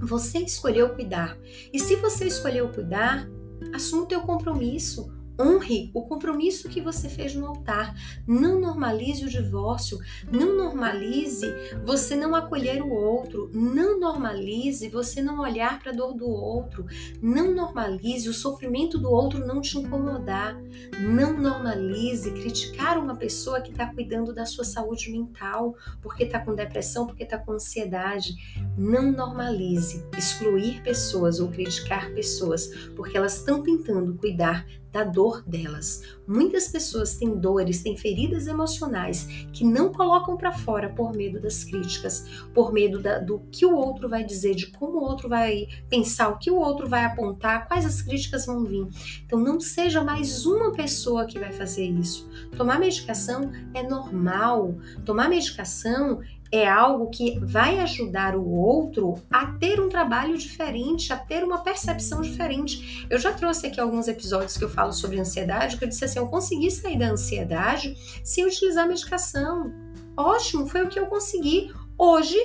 Você 0.00 0.38
escolheu 0.40 0.90
cuidar. 0.90 1.38
E 1.72 1.78
se 1.78 1.96
você 1.96 2.26
escolheu 2.26 2.68
cuidar, 2.68 3.28
assuma 3.72 4.02
o 4.02 4.06
teu 4.06 4.20
compromisso, 4.22 5.13
Honre 5.40 5.90
o 5.92 6.02
compromisso 6.02 6.68
que 6.68 6.80
você 6.80 7.08
fez 7.08 7.34
no 7.34 7.46
altar. 7.46 7.94
Não 8.26 8.60
normalize 8.60 9.24
o 9.24 9.28
divórcio. 9.28 9.98
Não 10.30 10.56
normalize 10.56 11.46
você 11.84 12.14
não 12.14 12.34
acolher 12.34 12.82
o 12.82 12.92
outro. 12.92 13.50
Não 13.52 13.98
normalize 13.98 14.88
você 14.88 15.20
não 15.20 15.40
olhar 15.40 15.80
para 15.80 15.90
a 15.90 15.94
dor 15.94 16.14
do 16.14 16.28
outro. 16.28 16.86
Não 17.20 17.52
normalize 17.52 18.28
o 18.28 18.34
sofrimento 18.34 18.98
do 18.98 19.10
outro 19.10 19.44
não 19.44 19.60
te 19.60 19.76
incomodar. 19.78 20.56
Não 21.00 21.36
normalize 21.36 22.30
criticar 22.30 22.98
uma 22.98 23.16
pessoa 23.16 23.60
que 23.60 23.72
está 23.72 23.86
cuidando 23.92 24.32
da 24.32 24.46
sua 24.46 24.64
saúde 24.64 25.10
mental, 25.10 25.74
porque 26.00 26.24
está 26.24 26.38
com 26.38 26.54
depressão, 26.54 27.06
porque 27.06 27.24
está 27.24 27.38
com 27.38 27.52
ansiedade. 27.52 28.34
Não 28.76 29.10
normalize 29.10 30.04
excluir 30.16 30.82
pessoas 30.82 31.40
ou 31.40 31.48
criticar 31.48 32.12
pessoas, 32.12 32.68
porque 32.94 33.16
elas 33.16 33.36
estão 33.36 33.62
tentando 33.62 34.14
cuidar 34.14 34.64
da 34.94 35.02
dor 35.02 35.42
delas. 35.42 36.02
Muitas 36.24 36.68
pessoas 36.68 37.16
têm 37.16 37.36
dores, 37.36 37.82
têm 37.82 37.96
feridas 37.96 38.46
emocionais 38.46 39.26
que 39.52 39.64
não 39.64 39.92
colocam 39.92 40.36
para 40.36 40.52
fora 40.52 40.88
por 40.88 41.12
medo 41.12 41.40
das 41.40 41.64
críticas, 41.64 42.24
por 42.54 42.72
medo 42.72 43.00
da, 43.00 43.18
do 43.18 43.40
que 43.50 43.66
o 43.66 43.74
outro 43.74 44.08
vai 44.08 44.22
dizer, 44.22 44.54
de 44.54 44.68
como 44.68 44.98
o 44.98 45.02
outro 45.02 45.28
vai 45.28 45.66
pensar, 45.90 46.28
o 46.28 46.38
que 46.38 46.48
o 46.48 46.56
outro 46.56 46.88
vai 46.88 47.04
apontar, 47.04 47.66
quais 47.66 47.84
as 47.84 48.00
críticas 48.00 48.46
vão 48.46 48.64
vir. 48.64 48.86
Então 49.26 49.40
não 49.40 49.58
seja 49.58 50.00
mais 50.00 50.46
uma 50.46 50.70
pessoa 50.70 51.26
que 51.26 51.40
vai 51.40 51.50
fazer 51.50 51.86
isso. 51.86 52.30
Tomar 52.56 52.78
medicação 52.78 53.50
é 53.74 53.82
normal. 53.82 54.78
Tomar 55.04 55.28
medicação 55.28 56.20
é 56.56 56.68
algo 56.68 57.10
que 57.10 57.38
vai 57.40 57.80
ajudar 57.80 58.36
o 58.36 58.48
outro 58.48 59.14
a 59.30 59.46
ter 59.46 59.80
um 59.80 59.88
trabalho 59.88 60.38
diferente, 60.38 61.12
a 61.12 61.16
ter 61.16 61.42
uma 61.42 61.58
percepção 61.58 62.20
diferente. 62.20 63.06
Eu 63.10 63.18
já 63.18 63.32
trouxe 63.32 63.66
aqui 63.66 63.80
alguns 63.80 64.06
episódios 64.06 64.56
que 64.56 64.62
eu 64.62 64.70
falo 64.70 64.92
sobre 64.92 65.18
ansiedade, 65.18 65.76
que 65.76 65.84
eu 65.84 65.88
disse 65.88 66.04
assim, 66.04 66.20
eu 66.20 66.28
consegui 66.28 66.70
sair 66.70 66.96
da 66.96 67.10
ansiedade 67.10 67.96
sem 68.22 68.46
utilizar 68.46 68.86
medicação. 68.86 69.72
Ótimo, 70.16 70.66
foi 70.66 70.82
o 70.84 70.88
que 70.88 70.98
eu 70.98 71.06
consegui. 71.06 71.72
Hoje, 71.98 72.38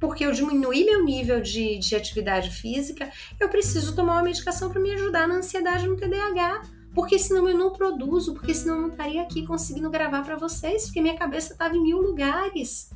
porque 0.00 0.26
eu 0.26 0.32
diminuí 0.32 0.84
meu 0.84 1.04
nível 1.04 1.40
de, 1.40 1.78
de 1.78 1.94
atividade 1.94 2.50
física, 2.50 3.12
eu 3.38 3.48
preciso 3.48 3.94
tomar 3.94 4.14
uma 4.14 4.24
medicação 4.24 4.70
para 4.70 4.80
me 4.80 4.90
ajudar 4.92 5.28
na 5.28 5.36
ansiedade 5.36 5.86
no 5.86 5.96
TDAH. 5.96 6.62
Porque 6.94 7.18
senão 7.18 7.48
eu 7.48 7.56
não 7.56 7.72
produzo, 7.72 8.34
porque 8.34 8.52
senão 8.52 8.74
eu 8.74 8.82
não 8.82 8.88
estaria 8.90 9.22
aqui 9.22 9.46
conseguindo 9.46 9.88
gravar 9.88 10.22
para 10.22 10.36
vocês, 10.36 10.84
porque 10.84 11.00
minha 11.00 11.16
cabeça 11.16 11.52
estava 11.52 11.74
em 11.74 11.82
mil 11.82 12.02
lugares. 12.02 12.90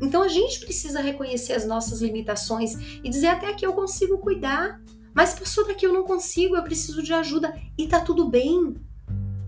Então 0.00 0.22
a 0.22 0.28
gente 0.28 0.60
precisa 0.60 1.00
reconhecer 1.00 1.54
as 1.54 1.66
nossas 1.66 2.00
limitações 2.02 2.74
e 3.02 3.08
dizer 3.08 3.28
até 3.28 3.48
aqui 3.48 3.64
eu 3.64 3.72
consigo 3.72 4.18
cuidar, 4.18 4.80
mas 5.14 5.38
passou 5.38 5.66
daqui 5.66 5.86
eu 5.86 5.92
não 5.92 6.04
consigo, 6.04 6.56
eu 6.56 6.62
preciso 6.62 7.02
de 7.02 7.12
ajuda 7.12 7.54
e 7.78 7.86
tá 7.86 8.00
tudo 8.00 8.28
bem. 8.28 8.74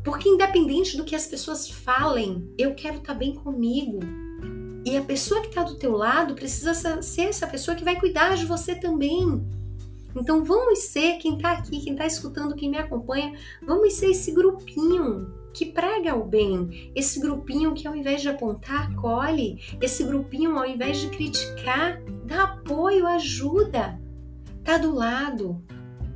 Porque 0.03 0.29
independente 0.29 0.97
do 0.97 1.05
que 1.05 1.15
as 1.15 1.27
pessoas 1.27 1.69
falem, 1.69 2.51
eu 2.57 2.75
quero 2.75 2.97
estar 2.97 3.13
tá 3.13 3.19
bem 3.19 3.35
comigo. 3.35 4.01
E 4.85 4.97
a 4.97 5.03
pessoa 5.03 5.43
que 5.43 5.49
está 5.49 5.63
do 5.63 5.77
teu 5.77 5.93
lado 5.93 6.35
precisa 6.35 6.73
ser 7.03 7.23
essa 7.23 7.47
pessoa 7.47 7.75
que 7.75 7.85
vai 7.85 8.01
cuidar 8.01 8.35
de 8.37 8.47
você 8.47 8.75
também. 8.75 9.47
Então 10.17 10.43
vamos 10.43 10.79
ser 10.85 11.19
quem 11.19 11.37
está 11.37 11.53
aqui, 11.53 11.81
quem 11.81 11.93
está 11.93 12.07
escutando, 12.07 12.55
quem 12.55 12.71
me 12.71 12.79
acompanha, 12.79 13.39
vamos 13.63 13.93
ser 13.95 14.11
esse 14.11 14.33
grupinho 14.33 15.38
que 15.53 15.67
prega 15.67 16.15
o 16.15 16.25
bem, 16.25 16.93
esse 16.95 17.21
grupinho 17.21 17.75
que 17.75 17.87
ao 17.87 17.97
invés 17.97 18.21
de 18.23 18.29
apontar, 18.29 18.95
colhe, 18.95 19.61
esse 19.81 20.05
grupinho 20.05 20.59
ao 20.59 20.67
invés 20.67 20.99
de 20.99 21.09
criticar, 21.09 22.03
dá 22.25 22.45
apoio, 22.45 23.07
ajuda, 23.07 24.01
tá 24.63 24.79
do 24.79 24.95
lado. 24.95 25.63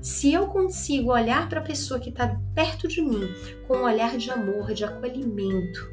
Se 0.01 0.33
eu 0.33 0.49
consigo 0.49 1.13
olhar 1.13 1.49
para 1.49 1.61
a 1.61 1.65
pessoa 1.65 2.01
que 2.01 2.11
está 2.11 2.41
perto 2.55 2.89
de 2.89 3.01
mim 3.01 3.29
com 3.67 3.79
um 3.79 3.85
olhar 3.85 4.17
de 4.17 4.31
amor, 4.31 4.75
de 4.75 4.85
acolhimento 4.85 5.91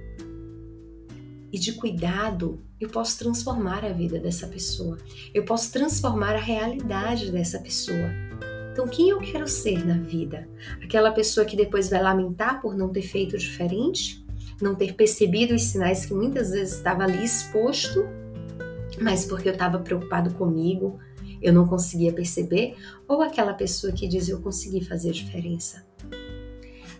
e 1.52 1.60
de 1.60 1.74
cuidado, 1.74 2.64
eu 2.80 2.90
posso 2.90 3.18
transformar 3.20 3.84
a 3.84 3.92
vida 3.92 4.20
dessa 4.20 4.48
pessoa. 4.48 4.98
Eu 5.34 5.46
posso 5.46 5.72
transformar 5.72 6.36
a 6.36 6.40
realidade 6.40 7.32
dessa 7.32 7.60
pessoa. 7.60 8.29
Então, 8.72 8.88
quem 8.88 9.10
eu 9.10 9.20
quero 9.20 9.48
ser 9.48 9.86
na 9.86 9.98
vida? 9.98 10.48
Aquela 10.82 11.12
pessoa 11.12 11.46
que 11.46 11.58
depois 11.58 11.90
vai 11.90 12.02
lamentar 12.02 12.62
por 12.62 12.76
não 12.78 12.90
ter 12.90 13.02
feito 13.02 13.38
diferente, 13.38 14.26
não 14.62 14.76
ter 14.76 14.94
percebido 14.94 15.56
os 15.56 15.64
sinais 15.64 16.06
que 16.06 16.14
muitas 16.14 16.52
vezes 16.52 16.76
estava 16.76 17.04
ali 17.04 17.24
exposto, 17.24 18.06
mas 19.02 19.26
porque 19.26 19.50
eu 19.50 19.54
estava 19.54 19.80
preocupado 19.80 20.34
comigo, 20.34 21.00
eu 21.42 21.54
não 21.54 21.68
conseguia 21.68 22.12
perceber, 22.12 22.76
ou 23.08 23.22
aquela 23.22 23.54
pessoa 23.54 23.94
que 23.94 24.08
diz 24.08 24.28
eu 24.28 24.42
consegui 24.42 24.84
fazer 24.84 25.12
diferença. 25.12 25.86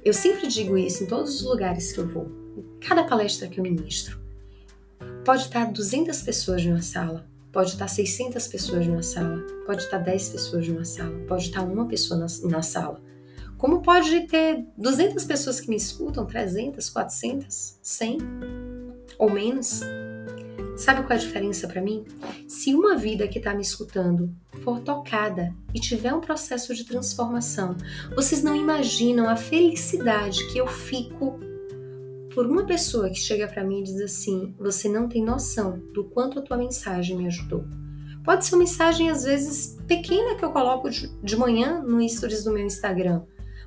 Eu 0.04 0.14
sempre 0.14 0.48
digo 0.48 0.78
isso 0.78 1.04
em 1.04 1.08
todos 1.08 1.42
os 1.42 1.46
lugares 1.46 1.92
que 1.92 2.00
eu 2.00 2.08
vou, 2.08 2.32
em 2.58 2.80
cada 2.80 3.04
palestra 3.04 3.48
que 3.48 3.60
eu 3.60 3.64
ministro. 3.64 4.20
Pode 5.26 5.44
estar 5.44 5.72
200 5.72 6.22
pessoas 6.22 6.66
numa 6.66 6.82
sala, 6.82 7.28
Pode 7.52 7.72
estar 7.72 7.88
600 7.88 8.48
pessoas 8.48 8.86
numa 8.86 9.02
sala, 9.02 9.40
pode 9.66 9.84
estar 9.84 9.98
10 9.98 10.30
pessoas 10.30 10.68
numa 10.68 10.86
sala, 10.86 11.18
pode 11.28 11.46
estar 11.46 11.64
uma 11.64 11.88
pessoa 11.88 12.20
na, 12.20 12.28
na 12.50 12.62
sala. 12.62 13.02
Como 13.58 13.82
pode 13.82 14.28
ter 14.28 14.66
200 14.78 15.26
pessoas 15.26 15.60
que 15.60 15.70
me 15.70 15.76
escutam, 15.76 16.26
300, 16.26 16.90
400, 16.90 17.80
100 17.82 18.18
ou 19.18 19.32
menos? 19.32 19.82
Sabe 20.78 21.02
qual 21.02 21.12
é 21.12 21.16
a 21.16 21.26
diferença 21.26 21.68
para 21.68 21.82
mim? 21.82 22.06
Se 22.48 22.74
uma 22.74 22.96
vida 22.96 23.28
que 23.28 23.38
está 23.38 23.54
me 23.54 23.62
escutando 23.62 24.34
for 24.64 24.80
tocada 24.80 25.54
e 25.74 25.80
tiver 25.80 26.14
um 26.14 26.22
processo 26.22 26.74
de 26.74 26.86
transformação, 26.86 27.76
vocês 28.16 28.42
não 28.42 28.56
imaginam 28.56 29.28
a 29.28 29.36
felicidade 29.36 30.48
que 30.54 30.58
eu 30.58 30.68
fico 30.68 31.38
por 32.34 32.46
uma 32.46 32.66
pessoa 32.66 33.10
que 33.10 33.20
chega 33.20 33.48
para 33.48 33.64
mim 33.64 33.82
e 33.82 33.84
diz 33.84 34.02
assim: 34.02 34.54
você 34.60 34.88
não 34.88 35.08
tem 35.08 35.24
noção 35.24 35.80
do 35.94 36.04
quanto 36.04 36.40
a 36.40 36.42
tua 36.42 36.58
mensagem 36.58 37.18
me 37.18 37.28
ajudou. 37.28 37.66
Pode 38.24 38.46
ser 38.46 38.56
uma 38.56 38.60
mensagem 38.60 39.10
às 39.10 39.24
vezes 39.24 39.78
pequena 39.88 40.36
que 40.36 40.46
eu 40.46 40.52
coloco 40.52 40.90
de 40.90 41.36
manhã 41.36 41.82
no 41.82 42.08
stories 42.08 42.44
do 42.44 42.52
meu 42.52 42.66
Instagram, 42.66 43.24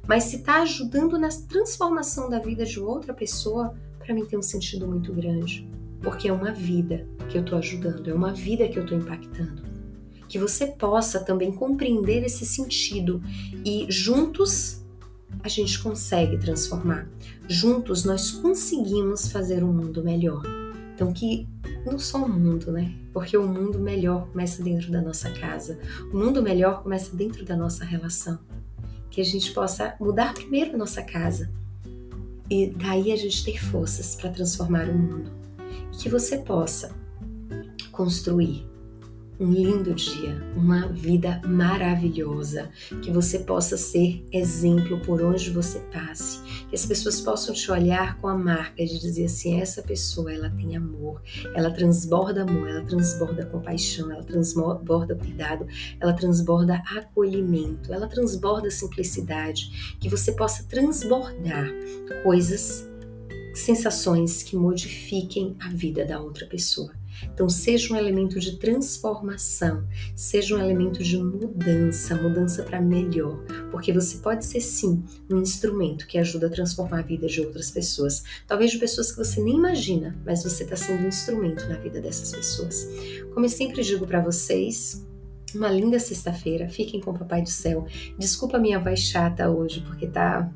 mas 0.07 0.25
se 0.25 0.37
está 0.37 0.63
ajudando 0.63 1.19
na 1.19 1.29
transformação 1.29 2.29
da 2.29 2.39
vida 2.39 2.65
de 2.65 2.79
outra 2.79 3.15
pessoa, 3.15 3.75
para 3.99 4.15
mim 4.15 4.25
tem 4.25 4.39
um 4.39 4.43
sentido 4.43 4.87
muito 4.87 5.13
grande, 5.13 5.69
porque 6.01 6.29
é 6.29 6.33
uma 6.33 6.53
vida 6.53 7.07
que 7.29 7.39
eu 7.39 7.43
estou 7.43 7.59
ajudando, 7.59 8.09
é 8.09 8.15
uma 8.15 8.33
vida 8.33 8.69
que 8.69 8.79
eu 8.79 8.83
estou 8.83 8.99
impactando. 8.99 9.63
Que 10.29 10.39
você 10.39 10.67
possa 10.67 11.21
também 11.21 11.53
compreender 11.53 12.25
esse 12.25 12.47
sentido 12.47 13.23
e 13.65 13.87
juntos 13.89 14.82
a 15.43 15.49
gente 15.49 15.83
consegue 15.83 16.39
transformar. 16.39 17.09
Juntos 17.49 18.05
nós 18.05 18.31
conseguimos 18.31 19.31
fazer 19.31 19.63
um 19.63 19.73
mundo 19.73 20.03
melhor. 20.03 20.43
Então 20.95 21.13
que 21.13 21.49
não 21.85 21.99
só 21.99 22.25
o 22.25 22.29
mundo, 22.29 22.71
né? 22.71 22.95
Porque 23.13 23.37
o 23.37 23.47
mundo 23.47 23.79
melhor 23.79 24.29
começa 24.29 24.63
dentro 24.63 24.91
da 24.91 25.01
nossa 25.01 25.31
casa. 25.31 25.79
O 26.13 26.17
mundo 26.17 26.43
melhor 26.43 26.83
começa 26.83 27.15
dentro 27.15 27.45
da 27.45 27.57
nossa 27.57 27.85
relação. 27.85 28.39
Que 29.11 29.21
a 29.21 29.25
gente 29.25 29.53
possa 29.53 29.95
mudar 30.01 30.33
primeiro 30.33 30.75
a 30.75 30.79
nossa 30.79 31.03
casa 31.03 31.51
e 32.51 32.67
daí 32.67 33.13
a 33.13 33.17
gente 33.17 33.45
ter 33.45 33.59
forças 33.63 34.15
para 34.15 34.31
transformar 34.31 34.89
o 34.89 34.95
mundo. 34.95 35.31
E 35.93 35.97
que 35.97 36.09
você 36.09 36.39
possa 36.39 36.95
construir 37.91 38.67
um 39.43 39.51
lindo 39.51 39.93
dia, 39.93 40.41
uma 40.57 40.87
vida 40.87 41.41
maravilhosa, 41.45 42.71
que 43.03 43.11
você 43.11 43.41
possa 43.41 43.77
ser 43.77 44.25
exemplo 44.31 45.01
por 45.01 45.21
onde 45.21 45.51
você 45.51 45.81
passe, 45.93 46.41
que 46.69 46.77
as 46.77 46.87
pessoas 46.87 47.21
possam 47.21 47.53
te 47.53 47.69
olhar 47.69 48.19
com 48.19 48.29
a 48.29 48.39
marca 48.39 48.85
de 48.85 49.01
dizer 49.01 49.25
assim: 49.25 49.61
essa 49.61 49.83
pessoa 49.83 50.33
ela 50.33 50.49
tem 50.49 50.77
amor, 50.77 51.21
ela 51.55 51.73
transborda 51.73 52.43
amor, 52.43 52.69
ela 52.69 52.85
transborda 52.85 53.45
compaixão, 53.47 54.13
ela 54.13 54.23
transborda 54.23 55.17
cuidado, 55.17 55.67
ela 56.01 56.13
transborda 56.13 56.77
acolhimento, 56.97 57.93
ela 57.93 58.07
transborda 58.07 58.71
simplicidade, 58.71 59.97
que 60.01 60.09
você 60.09 60.31
possa 60.31 60.63
transbordar 60.69 61.69
coisas, 62.23 62.89
sensações 63.55 64.45
que 64.45 64.57
modifiquem 64.57 65.57
a 65.59 65.69
vida 65.69 66.05
da 66.05 66.21
outra 66.21 66.47
pessoa. 66.47 67.02
Então, 67.33 67.49
seja 67.49 67.93
um 67.93 67.97
elemento 67.97 68.39
de 68.39 68.59
transformação, 68.59 69.87
seja 70.15 70.57
um 70.57 70.61
elemento 70.61 71.03
de 71.03 71.19
mudança, 71.19 72.15
mudança 72.15 72.63
para 72.63 72.81
melhor, 72.81 73.39
porque 73.71 73.93
você 73.93 74.19
pode 74.19 74.45
ser 74.45 74.61
sim 74.61 75.03
um 75.31 75.41
instrumento 75.41 76.07
que 76.07 76.19
ajuda 76.19 76.47
a 76.47 76.51
transformar 76.51 77.01
a 77.01 77.03
vida 77.03 77.27
de 77.27 77.41
outras 77.41 77.71
pessoas, 77.71 78.23
talvez 78.47 78.71
de 78.71 78.79
pessoas 78.79 79.11
que 79.11 79.19
você 79.19 79.43
nem 79.43 79.57
imagina, 79.57 80.19
mas 80.25 80.43
você 80.43 80.65
está 80.65 80.77
sendo 80.77 81.05
um 81.05 81.09
instrumento 81.09 81.67
na 81.69 81.77
vida 81.77 82.01
dessas 82.01 82.33
pessoas. 82.33 82.89
Como 83.33 83.47
eu 83.47 83.51
sempre 83.51 83.83
digo 83.83 84.07
para 84.07 84.21
vocês, 84.21 85.05
uma 85.55 85.69
linda 85.69 85.99
sexta-feira. 85.99 86.69
Fiquem 86.69 87.01
com 87.01 87.11
o 87.11 87.19
Papai 87.19 87.43
do 87.43 87.51
Céu. 87.51 87.87
Desculpa 88.19 88.57
a 88.57 88.61
minha 88.61 88.79
voz 88.79 89.01
chata 89.01 89.51
hoje, 89.51 89.83
porque 89.83 90.07
tá 90.07 90.51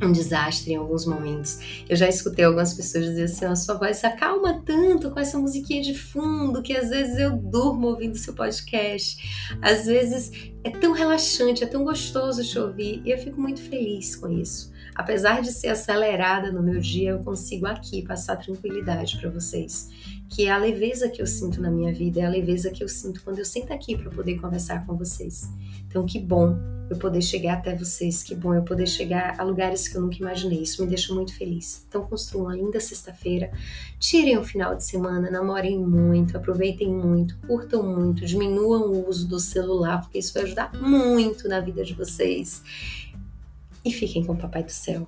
um 0.00 0.12
desastre 0.12 0.72
em 0.72 0.76
alguns 0.76 1.04
momentos. 1.04 1.84
Eu 1.88 1.96
já 1.96 2.08
escutei 2.08 2.44
algumas 2.44 2.74
pessoas 2.74 3.04
dizer 3.04 3.24
assim: 3.24 3.44
a 3.44 3.56
sua 3.56 3.74
voz 3.74 4.02
acalma 4.04 4.62
tanto 4.64 5.10
com 5.10 5.20
essa 5.20 5.38
musiquinha 5.38 5.82
de 5.82 5.96
fundo 5.96 6.62
que 6.62 6.76
às 6.76 6.90
vezes 6.90 7.18
eu 7.18 7.36
durmo 7.36 7.88
ouvindo 7.88 8.16
seu 8.16 8.34
podcast. 8.34 9.56
Às 9.60 9.86
vezes 9.86 10.52
é 10.64 10.70
tão 10.70 10.92
relaxante, 10.92 11.64
é 11.64 11.66
tão 11.66 11.84
gostoso 11.84 12.44
te 12.44 12.58
ouvir 12.58 13.02
e 13.04 13.10
eu 13.10 13.18
fico 13.18 13.40
muito 13.40 13.60
feliz 13.60 14.16
com 14.16 14.28
isso. 14.28 14.72
Apesar 14.94 15.40
de 15.40 15.50
ser 15.50 15.68
acelerada 15.68 16.52
no 16.52 16.62
meu 16.62 16.78
dia, 16.78 17.10
eu 17.10 17.18
consigo 17.20 17.66
aqui 17.66 18.02
passar 18.02 18.36
tranquilidade 18.36 19.18
para 19.18 19.30
vocês 19.30 19.88
que 20.34 20.46
é 20.46 20.50
a 20.50 20.56
leveza 20.56 21.10
que 21.10 21.20
eu 21.20 21.26
sinto 21.26 21.60
na 21.60 21.70
minha 21.70 21.92
vida, 21.92 22.20
é 22.20 22.24
a 22.24 22.30
leveza 22.30 22.70
que 22.70 22.82
eu 22.82 22.88
sinto 22.88 23.22
quando 23.22 23.38
eu 23.38 23.44
sento 23.44 23.70
aqui 23.70 23.96
para 23.96 24.10
poder 24.10 24.40
conversar 24.40 24.86
com 24.86 24.96
vocês. 24.96 25.46
Então, 25.92 26.06
que 26.06 26.18
bom 26.18 26.56
eu 26.88 26.96
poder 26.96 27.20
chegar 27.20 27.58
até 27.58 27.76
vocês, 27.76 28.22
que 28.22 28.34
bom 28.34 28.54
eu 28.54 28.62
poder 28.62 28.86
chegar 28.86 29.38
a 29.38 29.44
lugares 29.44 29.86
que 29.86 29.94
eu 29.94 30.00
nunca 30.00 30.16
imaginei. 30.16 30.62
Isso 30.62 30.82
me 30.82 30.88
deixa 30.88 31.12
muito 31.12 31.36
feliz. 31.36 31.84
Então, 31.86 32.02
construam 32.06 32.46
uma 32.46 32.56
linda 32.56 32.80
sexta-feira, 32.80 33.52
tirem 33.98 34.38
o 34.38 34.42
final 34.42 34.74
de 34.74 34.84
semana, 34.84 35.30
namorem 35.30 35.78
muito, 35.78 36.34
aproveitem 36.34 36.88
muito, 36.88 37.36
curtam 37.46 37.82
muito, 37.82 38.24
diminuam 38.24 38.90
o 38.90 39.06
uso 39.06 39.28
do 39.28 39.38
celular, 39.38 40.00
porque 40.00 40.18
isso 40.18 40.32
vai 40.32 40.44
ajudar 40.44 40.72
muito 40.72 41.46
na 41.46 41.60
vida 41.60 41.84
de 41.84 41.92
vocês. 41.92 42.62
E 43.84 43.92
fiquem 43.92 44.24
com 44.24 44.32
o 44.32 44.38
Papai 44.38 44.64
do 44.64 44.72
Céu 44.72 45.06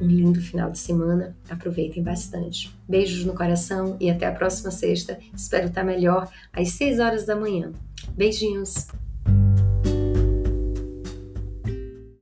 um 0.00 0.06
lindo 0.06 0.40
final 0.42 0.70
de 0.70 0.78
semana. 0.78 1.34
Aproveitem 1.48 2.02
bastante. 2.02 2.76
Beijos 2.86 3.24
no 3.24 3.34
coração 3.34 3.96
e 3.98 4.10
até 4.10 4.26
a 4.26 4.32
próxima 4.32 4.70
sexta. 4.70 5.18
Espero 5.34 5.68
estar 5.68 5.82
melhor 5.82 6.30
às 6.52 6.72
6 6.72 7.00
horas 7.00 7.24
da 7.24 7.34
manhã. 7.34 7.72
Beijinhos! 8.14 8.88